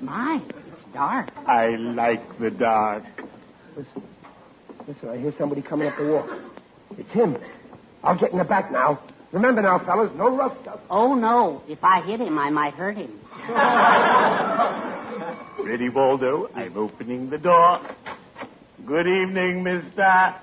My, 0.00 0.40
it's 0.48 0.94
dark. 0.94 1.30
I 1.46 1.76
like 1.76 2.38
the 2.38 2.50
dark. 2.50 3.04
Listen. 3.76 4.02
Listen, 4.86 5.08
I 5.08 5.18
hear 5.18 5.34
somebody 5.36 5.62
coming 5.62 5.88
up 5.88 5.98
the 5.98 6.06
walk. 6.06 6.30
It's 6.96 7.10
him. 7.10 7.36
I'll 8.02 8.18
get 8.18 8.32
in 8.32 8.38
the 8.38 8.44
back 8.44 8.72
now. 8.72 9.00
Remember 9.32 9.62
now, 9.62 9.78
fellas, 9.78 10.10
no 10.16 10.36
rough 10.36 10.60
stuff. 10.62 10.80
Oh, 10.90 11.14
no. 11.14 11.62
If 11.68 11.84
I 11.84 12.00
hit 12.02 12.20
him, 12.20 12.36
I 12.38 12.50
might 12.50 12.74
hurt 12.74 12.96
him. 12.96 13.12
Ready, 15.64 15.88
Waldo? 15.88 16.48
I'm 16.54 16.76
opening 16.76 17.30
the 17.30 17.38
door. 17.38 17.80
Good 18.84 19.06
evening, 19.06 19.62
mister. 19.62 20.34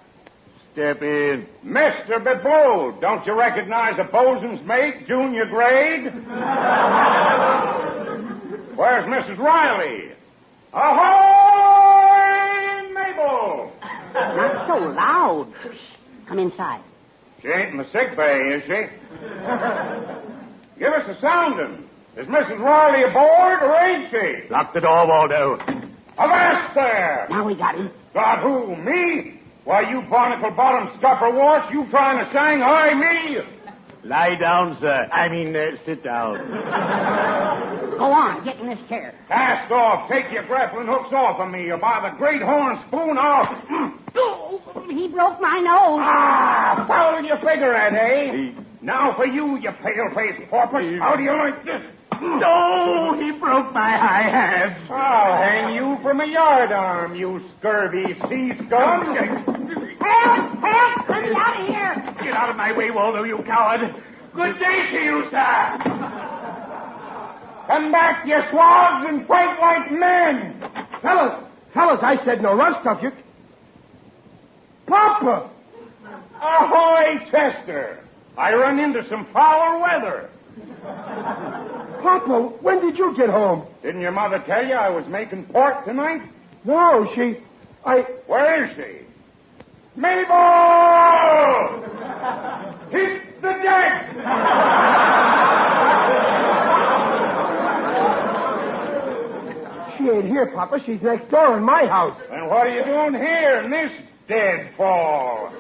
Step 0.72 1.02
in. 1.02 1.46
Mr. 1.66 2.24
Bevold, 2.24 3.02
don't 3.02 3.26
you 3.26 3.34
recognize 3.38 4.00
a 4.00 4.06
bosun's 4.06 4.66
mate, 4.66 5.06
junior 5.08 5.48
grade? 5.48 6.06
Where's 8.78 9.06
Mrs. 9.06 9.38
Riley? 9.40 10.12
Ahoy, 10.72 12.94
Mabel! 12.94 13.72
Not 14.14 14.68
so 14.68 14.78
loud. 14.92 15.52
Come 16.28 16.40
inside. 16.40 16.82
She 17.42 17.48
ain't 17.48 17.72
in 17.72 17.78
the 17.78 17.86
sick 17.92 18.16
bay, 18.18 18.38
is 18.56 18.64
she? 18.64 18.82
Give 20.80 20.94
us 20.94 21.06
a 21.08 21.22
sounding. 21.22 21.88
Is 22.18 22.28
Mrs. 22.28 22.60
Riley 22.60 23.04
aboard 23.10 23.62
or 23.62 23.76
ain't 23.76 24.10
she? 24.10 24.50
Lock 24.52 24.74
the 24.74 24.82
door, 24.82 25.08
Waldo. 25.08 25.60
Avast 26.18 26.74
there! 26.74 27.28
Now 27.30 27.46
we 27.46 27.56
got 27.56 27.76
him. 27.76 27.92
Got 28.14 28.42
who? 28.42 28.76
Me? 28.76 29.40
Why, 29.66 29.82
you 29.82 30.02
barnacle 30.10 30.52
bottom 30.52 30.98
scupper 30.98 31.30
wash, 31.30 31.72
you 31.72 31.86
trying 31.92 32.26
to 32.26 32.32
sang 32.32 32.64
I 32.64 32.94
me? 32.96 33.38
Lie 34.04 34.36
down, 34.40 34.78
sir. 34.80 35.08
I 35.12 35.30
mean, 35.30 35.56
uh, 35.56 35.76
sit 35.86 36.04
down. 36.04 36.38
Go 37.98 38.12
on, 38.12 38.46
get 38.46 38.60
in 38.60 38.68
this 38.70 38.80
chair. 38.90 39.14
Cast 39.28 39.72
off, 39.72 40.10
take 40.10 40.32
your 40.32 40.46
grappling 40.46 40.88
hooks 40.88 41.12
off 41.14 41.40
of 41.40 41.50
me, 41.50 41.70
or 41.70 41.78
by 41.78 42.08
the 42.10 42.16
great 42.18 42.42
horn 42.42 42.78
spoon, 42.88 43.18
I'll. 43.18 43.94
Oh, 44.20 44.60
he 44.90 45.08
broke 45.10 45.40
my 45.40 45.60
nose. 45.60 46.02
Ah, 46.02 46.86
foul 46.88 47.24
your 47.24 47.38
figure 47.38 47.72
at, 47.72 47.94
eh? 47.94 48.52
Now 48.82 49.14
for 49.16 49.28
you, 49.28 49.58
you 49.58 49.70
pale-faced 49.84 50.50
porpoise. 50.50 51.00
How 51.00 51.16
do 51.16 51.22
you 51.22 51.34
like 51.38 51.64
this? 51.64 51.84
No, 52.20 53.14
he 53.20 53.32
broke 53.38 53.72
my 53.74 53.92
high 53.92 54.24
hands. 54.24 54.90
I'll 54.90 55.38
hang 55.38 55.76
you 55.76 56.00
from 56.02 56.20
a 56.20 56.24
yardarm, 56.26 57.16
you 57.16 57.42
scurvy 57.60 58.16
sea 58.28 58.54
scum. 58.66 59.16
Help! 59.16 60.64
Help! 60.66 61.10
Let 61.10 61.22
me 61.22 61.36
out 61.38 61.62
of 61.62 61.68
here! 61.68 62.16
Get 62.24 62.34
out 62.34 62.50
of 62.50 62.56
my 62.56 62.76
way, 62.76 62.90
Waldo, 62.90 63.22
you 63.24 63.38
coward. 63.46 63.82
Good 64.34 64.58
day 64.58 64.92
to 64.94 64.98
you, 65.04 65.28
sir. 65.30 66.37
Come 67.68 67.92
back, 67.92 68.26
you 68.26 68.38
swabs, 68.52 69.06
and 69.10 69.28
fight 69.28 69.60
like 69.60 69.92
men. 69.92 70.60
Fellas, 71.02 71.44
fellas, 71.74 72.00
I 72.02 72.24
said 72.24 72.42
no 72.42 72.56
rough 72.56 72.82
stuff. 72.82 73.00
You. 73.04 73.12
Papa! 74.88 75.50
Ahoy, 76.42 77.30
Chester. 77.30 78.00
I 78.38 78.54
run 78.54 78.80
into 78.80 79.02
some 79.10 79.28
foul 79.34 79.82
weather. 79.82 80.30
Papa, 82.02 82.54
when 82.62 82.80
did 82.80 82.98
you 82.98 83.14
get 83.18 83.30
home? 83.30 83.68
Didn't 83.84 84.02
your 84.02 84.12
mother 84.12 84.42
tell 84.48 84.66
you 84.66 84.76
I 84.76 84.90
was 84.90 85.06
making 85.10 85.46
pork 85.48 85.84
tonight? 85.86 86.22
No, 86.64 87.12
she. 87.16 87.38
I. 87.86 88.06
Where 88.28 88.66
is 88.66 88.76
she? 88.78 89.06
Mabel! 90.00 91.84
Hit 92.92 93.42
the 93.42 93.54
deck! 93.64 94.16
Ain't 100.10 100.28
here, 100.28 100.52
Papa. 100.54 100.80
She's 100.86 101.02
next 101.02 101.30
door 101.32 101.58
in 101.58 101.64
my 101.64 101.86
house. 101.86 102.20
And 102.32 102.48
what 102.50 102.68
are 102.68 102.70
you 102.70 102.84
doing 102.84 103.14
here 103.14 103.64
in 103.64 103.72
this 103.72 103.92
deadfall? 104.28 105.52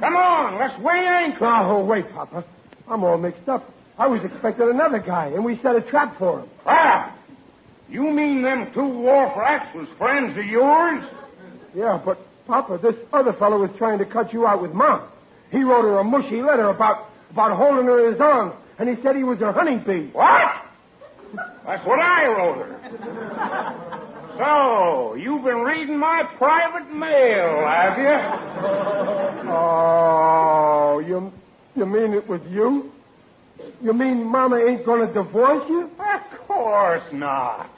Come 0.00 0.16
on, 0.16 0.58
let's 0.58 0.80
weigh 0.82 1.06
anchor. 1.06 1.46
Oh, 1.46 1.84
wait, 1.84 2.10
Papa. 2.12 2.44
I'm 2.88 3.04
all 3.04 3.18
mixed 3.18 3.48
up. 3.48 3.72
I 3.98 4.06
was 4.06 4.20
expecting 4.24 4.70
another 4.70 4.98
guy, 4.98 5.26
and 5.26 5.44
we 5.44 5.58
set 5.62 5.76
a 5.76 5.82
trap 5.82 6.18
for 6.18 6.40
him. 6.40 6.48
Crap! 6.64 7.18
You 7.88 8.10
mean 8.10 8.42
them 8.42 8.72
two 8.72 8.86
wharf 8.86 9.36
rats 9.36 9.74
was 9.74 9.88
friends 9.98 10.38
of 10.38 10.44
yours? 10.44 11.04
Yeah, 11.74 12.00
but, 12.04 12.18
Papa, 12.46 12.78
this 12.82 12.94
other 13.12 13.32
fellow 13.34 13.58
was 13.58 13.70
trying 13.76 13.98
to 13.98 14.06
cut 14.06 14.32
you 14.32 14.46
out 14.46 14.62
with 14.62 14.72
Mom. 14.72 15.02
He 15.50 15.58
wrote 15.58 15.82
her 15.82 15.98
a 15.98 16.04
mushy 16.04 16.40
letter 16.40 16.68
about, 16.68 17.10
about 17.30 17.56
holding 17.56 17.84
her 17.86 18.06
in 18.06 18.12
his 18.12 18.20
arms, 18.20 18.54
and 18.78 18.88
he 18.88 19.02
said 19.02 19.16
he 19.16 19.24
was 19.24 19.38
her 19.40 19.52
honeybee. 19.52 20.10
What? 20.12 20.59
That's 21.66 21.86
what 21.86 22.00
I 22.00 22.26
wrote 22.26 22.66
her. 22.66 22.76
So, 24.38 25.14
you've 25.14 25.44
been 25.44 25.58
reading 25.60 25.98
my 25.98 26.22
private 26.38 26.90
mail, 26.94 27.66
have 27.66 27.98
you? 27.98 28.18
Oh, 29.52 30.98
you, 31.06 31.32
you 31.76 31.86
mean 31.86 32.14
it 32.14 32.26
was 32.26 32.40
you? 32.48 32.90
You 33.82 33.92
mean 33.92 34.24
Mama 34.24 34.56
ain't 34.56 34.86
going 34.86 35.06
to 35.06 35.12
divorce 35.12 35.68
you? 35.68 35.90
Of 35.98 36.46
course 36.46 37.12
not. 37.12 37.70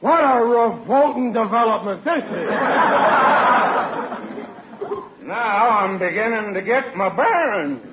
What 0.00 0.20
a 0.20 0.42
revolting 0.42 1.32
development 1.32 2.04
this 2.04 2.24
is. 2.24 2.50
Now 5.26 5.68
I'm 5.68 5.98
beginning 5.98 6.54
to 6.54 6.62
get 6.62 6.96
my 6.96 7.14
bearings. 7.14 7.86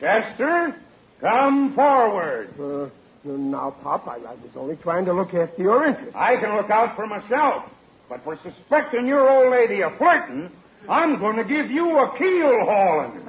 Chester, 0.00 0.76
come 1.20 1.74
forward. 1.74 2.54
Uh, 2.58 2.88
now, 3.24 3.70
Pop, 3.82 4.06
I, 4.08 4.16
I 4.16 4.34
was 4.34 4.50
only 4.56 4.76
trying 4.76 5.04
to 5.04 5.12
look 5.12 5.32
after 5.34 5.62
your 5.62 5.86
interests. 5.86 6.14
I 6.16 6.36
can 6.36 6.56
look 6.56 6.70
out 6.70 6.96
for 6.96 7.06
myself, 7.06 7.64
but 8.08 8.24
for 8.24 8.36
suspecting 8.42 9.06
your 9.06 9.28
old 9.28 9.52
lady 9.52 9.82
of 9.82 9.96
flirting, 9.96 10.50
I'm 10.88 11.20
going 11.20 11.36
to 11.36 11.44
give 11.44 11.70
you 11.70 11.98
a 11.98 12.18
keel 12.18 12.64
hauling. 12.64 13.22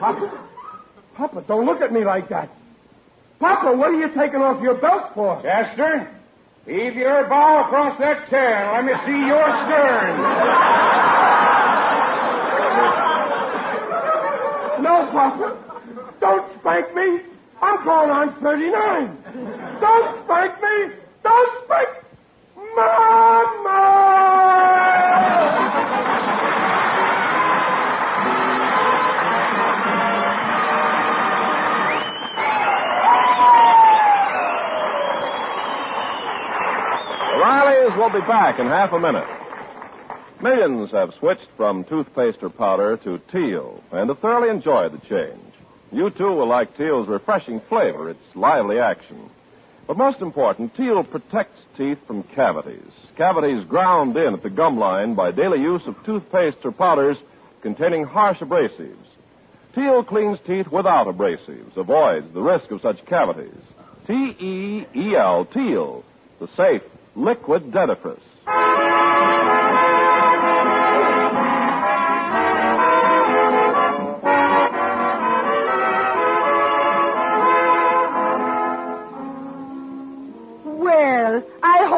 Papa, 0.00 0.48
Papa, 1.14 1.44
don't 1.46 1.66
look 1.66 1.82
at 1.82 1.92
me 1.92 2.04
like 2.04 2.28
that. 2.30 2.48
Papa, 3.38 3.76
what 3.76 3.90
are 3.90 4.00
you 4.00 4.08
taking 4.16 4.40
off 4.40 4.62
your 4.62 4.76
belt 4.80 5.10
for? 5.14 5.42
Chester, 5.42 6.08
heave 6.64 6.94
your 6.94 7.28
bow 7.28 7.64
across 7.66 7.98
that 7.98 8.30
chair. 8.30 8.72
Let 8.72 8.84
me 8.86 8.92
see 9.04 9.26
your 9.26 9.44
stern. 9.44 10.20
No, 14.82 15.08
Papa. 15.12 15.56
Don't 16.20 16.60
spank 16.60 16.94
me. 16.94 17.33
I'm 17.76 17.84
going 17.84 18.10
on 18.10 18.40
39. 18.40 19.80
Don't 19.80 20.24
spank 20.24 20.62
me. 20.62 20.94
Don't 21.24 21.64
spank. 21.64 21.88
Mama! 22.76 24.04
Rileys 37.42 37.96
will 37.98 38.10
be 38.10 38.26
back 38.26 38.60
in 38.60 38.66
half 38.66 38.92
a 38.92 39.00
minute. 39.00 39.26
Millions 40.40 40.90
have 40.92 41.10
switched 41.18 41.48
from 41.56 41.84
toothpaste 41.84 42.38
or 42.42 42.50
powder 42.50 42.96
to 42.98 43.18
Teel 43.32 43.82
and 43.90 44.10
have 44.10 44.18
thoroughly 44.20 44.50
enjoyed 44.50 44.92
the 44.92 44.98
change. 45.08 45.53
You 45.94 46.10
too 46.10 46.32
will 46.32 46.48
like 46.48 46.76
Teel's 46.76 47.06
refreshing 47.06 47.60
flavor, 47.68 48.10
its 48.10 48.18
lively 48.34 48.80
action. 48.80 49.30
But 49.86 49.96
most 49.96 50.20
important, 50.20 50.74
Teel 50.74 51.04
protects 51.04 51.60
teeth 51.76 51.98
from 52.08 52.24
cavities. 52.34 52.90
Cavities 53.16 53.64
ground 53.68 54.16
in 54.16 54.34
at 54.34 54.42
the 54.42 54.50
gum 54.50 54.76
line 54.76 55.14
by 55.14 55.30
daily 55.30 55.60
use 55.60 55.82
of 55.86 55.94
toothpaste 56.04 56.56
or 56.64 56.72
powders 56.72 57.16
containing 57.62 58.02
harsh 58.02 58.40
abrasives. 58.40 59.06
Teel 59.76 60.02
cleans 60.02 60.40
teeth 60.44 60.66
without 60.66 61.06
abrasives, 61.06 61.76
avoids 61.76 62.26
the 62.34 62.42
risk 62.42 62.72
of 62.72 62.80
such 62.80 63.04
cavities. 63.06 63.62
T 64.08 64.12
E 64.12 64.86
E 64.96 65.16
L, 65.16 65.44
Teel, 65.44 66.04
the 66.40 66.48
safe 66.56 66.82
liquid 67.14 67.70
dentifrice. 67.70 68.18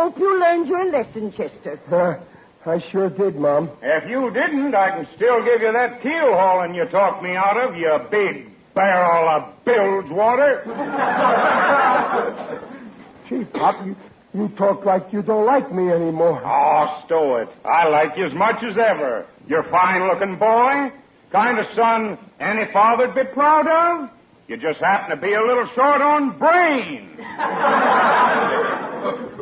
Hope 0.06 0.18
you 0.20 0.38
learned 0.40 0.68
your 0.68 0.84
lesson, 0.92 1.32
Chester. 1.32 1.80
Uh, 1.90 2.70
I 2.70 2.78
sure 2.92 3.10
did, 3.10 3.34
Mom. 3.36 3.70
If 3.82 4.08
you 4.08 4.30
didn't, 4.30 4.72
I 4.72 4.90
can 4.90 5.08
still 5.16 5.44
give 5.44 5.60
you 5.60 5.72
that 5.72 6.00
keel 6.00 6.32
hauling 6.32 6.76
you 6.76 6.84
talked 6.86 7.24
me 7.24 7.34
out 7.34 7.56
of, 7.58 7.74
you 7.74 7.90
big 8.08 8.52
barrel 8.74 9.28
of 9.28 9.64
bilge 9.64 10.08
water. 10.10 10.62
Gee, 13.28 13.44
Pop, 13.46 13.84
you, 13.84 13.96
you 14.32 14.48
talk 14.56 14.84
like 14.84 15.12
you 15.12 15.22
don't 15.22 15.44
like 15.44 15.72
me 15.74 15.90
anymore. 15.90 16.40
Oh, 16.44 17.02
stow 17.06 17.36
it. 17.38 17.48
I 17.64 17.88
like 17.88 18.16
you 18.16 18.26
as 18.26 18.34
much 18.34 18.62
as 18.62 18.78
ever. 18.78 19.26
You're 19.48 19.66
a 19.66 19.70
fine-looking 19.70 20.38
boy. 20.38 20.92
Kind 21.32 21.58
of 21.58 21.66
son 21.74 22.16
any 22.38 22.70
father'd 22.72 23.16
be 23.16 23.24
proud 23.34 23.66
of. 23.66 24.08
You 24.46 24.56
just 24.56 24.78
happen 24.78 25.10
to 25.16 25.20
be 25.20 25.32
a 25.32 25.42
little 25.42 25.68
short 25.74 26.00
on 26.00 26.38
brain. 26.38 27.18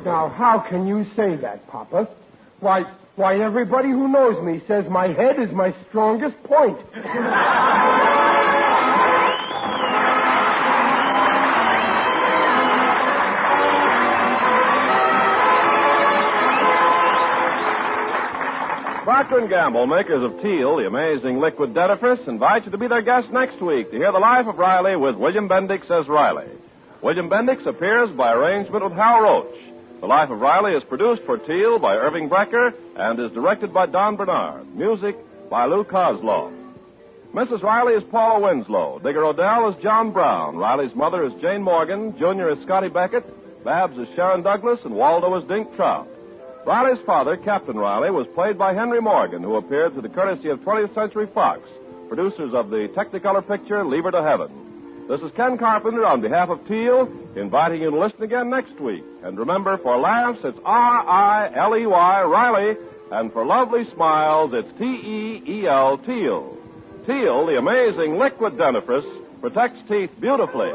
Now, 0.05 0.29
how 0.29 0.59
can 0.69 0.87
you 0.87 1.07
say 1.17 1.37
that, 1.37 1.67
Papa? 1.69 2.09
Why, 2.61 2.83
why, 3.17 3.41
everybody 3.41 3.89
who 3.89 4.07
knows 4.09 4.43
me 4.45 4.63
says 4.69 4.85
my 4.91 5.09
head 5.09 5.41
is 5.41 5.51
my 5.55 5.75
strongest 5.89 6.37
point. 6.45 6.79
Procter 19.05 19.47
& 19.47 19.49
Gamble, 19.49 19.87
makers 19.87 20.23
of 20.23 20.43
Teel, 20.43 20.77
the 20.77 20.87
amazing 20.87 21.39
liquid 21.39 21.73
dentifrice, 21.73 22.27
invite 22.29 22.67
you 22.67 22.71
to 22.73 22.79
be 22.79 22.89
their 22.89 23.03
guest 23.03 23.29
next 23.33 23.63
week 23.63 23.91
to 23.91 23.97
hear 23.97 24.13
the 24.13 24.19
life 24.19 24.47
of 24.47 24.57
Riley 24.59 24.97
with 24.97 25.15
William 25.17 25.49
Bendix 25.49 25.91
as 25.91 26.09
Riley. 26.09 26.49
William 27.03 27.31
Bendix 27.31 27.67
appears 27.67 28.11
by 28.17 28.33
arrangement 28.33 28.85
with 28.85 28.93
Hal 28.95 29.23
Roach. 29.23 29.74
The 30.05 30.09
Life 30.09 30.29
of 30.29 30.39
Riley 30.39 30.73
is 30.77 30.85
produced 30.85 31.23
for 31.25 31.39
Teel 31.39 31.79
by 31.79 31.95
Irving 31.95 32.29
Brecher 32.29 32.75
and 32.95 33.19
is 33.19 33.33
directed 33.33 33.73
by 33.73 33.87
Don 33.87 34.17
Bernard. 34.17 34.77
Music 34.77 35.17
by 35.49 35.65
Lou 35.65 35.83
Kozloff. 35.83 36.53
Mrs. 37.33 37.63
Riley 37.63 37.95
is 37.95 38.03
Paula 38.11 38.39
Winslow. 38.39 38.99
Digger 38.99 39.25
Odell 39.25 39.71
is 39.71 39.83
John 39.83 40.13
Brown. 40.13 40.59
Riley's 40.59 40.95
mother 40.95 41.25
is 41.25 41.33
Jane 41.41 41.63
Morgan. 41.63 42.15
Junior 42.19 42.51
is 42.51 42.63
Scotty 42.65 42.91
Beckett. 42.91 43.25
Babs 43.65 43.97
is 43.97 44.07
Sharon 44.15 44.43
Douglas. 44.43 44.79
And 44.85 44.95
Waldo 44.95 45.39
is 45.39 45.49
Dink 45.49 45.75
Trout. 45.75 46.07
Riley's 46.67 47.03
father, 47.07 47.39
Captain 47.39 47.79
Riley, 47.79 48.11
was 48.11 48.27
played 48.35 48.59
by 48.59 48.75
Henry 48.75 49.01
Morgan, 49.01 49.43
who 49.43 49.57
appeared 49.57 49.95
through 49.95 50.03
the 50.03 50.11
courtesy 50.11 50.51
of 50.51 50.59
20th 50.59 50.95
Century 50.95 51.29
Fox, 51.33 51.63
producers 52.11 52.53
of 52.53 52.69
the 52.69 52.93
Technicolor 52.95 53.49
picture 53.49 53.83
Leave 53.87 54.05
Her 54.05 54.11
to 54.11 54.23
Heaven. 54.23 54.64
This 55.07 55.21
is 55.21 55.31
Ken 55.37 55.59
Carpenter 55.59 56.07
on 56.07 56.23
behalf 56.23 56.49
of 56.49 56.67
Teel, 56.67 57.13
inviting 57.37 57.83
you 57.83 57.91
to 57.91 57.99
listen 57.99 58.23
again 58.23 58.49
next 58.49 58.81
week. 58.81 59.05
And 59.23 59.39
remember, 59.39 59.77
for 59.77 59.99
laughs, 59.99 60.39
it's 60.43 60.59
R-I-L-E-Y, 60.65 62.23
Riley, 62.23 62.77
and 63.13 63.31
for 63.31 63.45
lovely 63.45 63.85
smiles, 63.95 64.53
it's 64.55 64.79
T-E-E-L, 64.79 65.99
Teel. 65.99 66.57
Teel, 67.05 67.45
the 67.45 67.59
amazing 67.59 68.19
liquid 68.19 68.55
dentifrice, 68.55 69.05
protects 69.43 69.79
teeth 69.91 70.09
beautifully. 70.23 70.71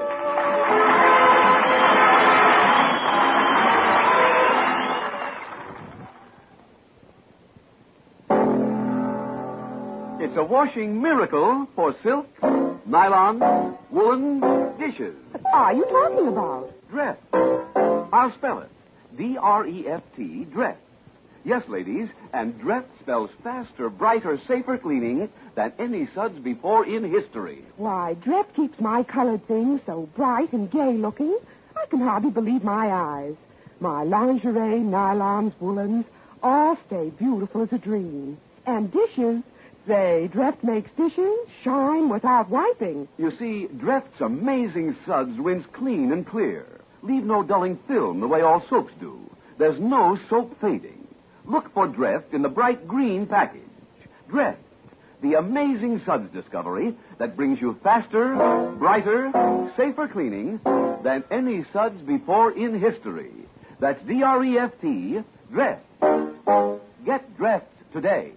It's 10.21 10.37
a 10.37 10.43
washing 10.43 11.01
miracle 11.01 11.67
for 11.75 11.95
silk, 12.03 12.27
nylon, 12.85 13.77
woolen 13.91 14.39
dishes. 14.79 15.15
What 15.31 15.53
are 15.53 15.73
you 15.73 15.85
talking 15.85 16.27
about? 16.27 16.73
Dreft. 16.91 18.09
I'll 18.13 18.33
spell 18.33 18.59
it. 18.59 18.69
D-R-E-F-T, 19.17 20.47
Dreft. 20.53 20.77
Yes, 21.45 21.63
ladies, 21.67 22.09
and 22.33 22.59
Dreft 22.59 22.85
spells 23.01 23.29
faster, 23.43 23.89
brighter, 23.89 24.39
safer 24.47 24.77
cleaning 24.77 25.29
than 25.55 25.73
any 25.79 26.07
suds 26.13 26.37
before 26.39 26.85
in 26.85 27.09
history. 27.09 27.63
Why, 27.77 28.15
Dreft 28.25 28.53
keeps 28.55 28.79
my 28.79 29.03
colored 29.03 29.47
things 29.47 29.81
so 29.85 30.09
bright 30.15 30.51
and 30.53 30.69
gay 30.69 30.93
looking, 30.93 31.37
I 31.75 31.85
can 31.87 32.01
hardly 32.01 32.29
believe 32.31 32.63
my 32.63 32.91
eyes. 32.91 33.35
My 33.79 34.03
lingerie, 34.03 34.81
nylons, 34.81 35.53
woolens, 35.59 36.05
all 36.43 36.77
stay 36.87 37.09
beautiful 37.09 37.63
as 37.63 37.71
a 37.71 37.77
dream. 37.77 38.37
And 38.65 38.91
dishes, 38.91 39.41
say, 39.87 40.29
Dreft 40.33 40.63
makes 40.63 40.91
dishes 40.97 41.37
shine 41.63 42.09
without 42.09 42.49
wiping. 42.49 43.07
You 43.17 43.31
see, 43.37 43.67
Dreft's 43.75 44.21
amazing 44.21 44.95
suds 45.05 45.37
rinse 45.39 45.65
clean 45.73 46.11
and 46.11 46.25
clear. 46.27 46.65
Leave 47.01 47.23
no 47.23 47.43
dulling 47.43 47.79
film 47.87 48.19
the 48.19 48.27
way 48.27 48.41
all 48.41 48.63
soaps 48.69 48.93
do. 48.99 49.19
There's 49.57 49.79
no 49.79 50.17
soap 50.29 50.59
fading. 50.61 51.07
Look 51.45 51.73
for 51.73 51.87
Dreft 51.87 52.33
in 52.33 52.41
the 52.41 52.49
bright 52.49 52.87
green 52.87 53.25
package. 53.25 53.61
Dreft, 54.29 54.57
the 55.21 55.33
amazing 55.33 56.01
suds 56.05 56.31
discovery 56.33 56.95
that 57.17 57.35
brings 57.35 57.59
you 57.59 57.77
faster, 57.83 58.35
brighter, 58.77 59.31
safer 59.75 60.07
cleaning 60.07 60.59
than 61.03 61.23
any 61.31 61.65
suds 61.73 61.99
before 62.01 62.51
in 62.51 62.79
history. 62.79 63.31
That's 63.79 64.01
D-R-E-F-T, 64.03 65.19
Dreft. 65.51 66.79
Get 67.05 67.37
Dreft 67.37 67.63
today. 67.93 68.31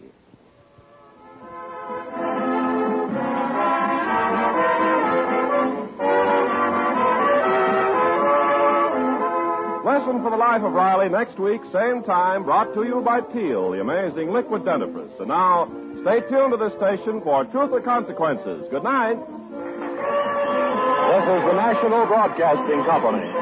Life 10.53 10.65
of 10.65 10.75
Riley 10.75 11.09
next 11.09 11.39
week, 11.39 11.63
same 11.73 12.03
time, 12.05 12.45
brought 12.45 12.75
to 12.75 12.83
you 12.85 13.01
by 13.01 13.23
Teel, 13.33 13.71
the 13.71 13.81
amazing 13.81 14.31
liquid 14.35 14.65
dentifrice. 14.65 15.19
And 15.19 15.29
now, 15.29 15.65
stay 16.03 16.21
tuned 16.29 16.53
to 16.53 16.59
this 16.61 16.77
station 16.77 17.23
for 17.25 17.47
Truth 17.47 17.73
or 17.73 17.81
Consequences. 17.81 18.69
Good 18.71 18.85
night. 18.85 19.17
This 21.09 21.25
is 21.25 21.43
the 21.49 21.57
National 21.57 22.05
Broadcasting 22.05 22.85
Company. 22.85 23.33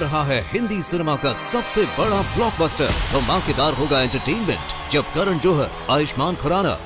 रहा 0.00 0.22
है 0.24 0.40
Hindi 0.52 0.80
cinema 0.88 1.16
का 1.22 1.32
सबसे 1.32 1.84
बड़ा 2.00 2.20
blockbuster 2.34 2.90
धमाकेदार 3.12 3.72
होगा 3.80 4.02
entertainment 4.02 4.92
जब 4.92 5.14
करण 5.14 5.38
जोहर 5.44 5.70
आयुष्मान 5.96 6.34
खुराना 6.42 6.76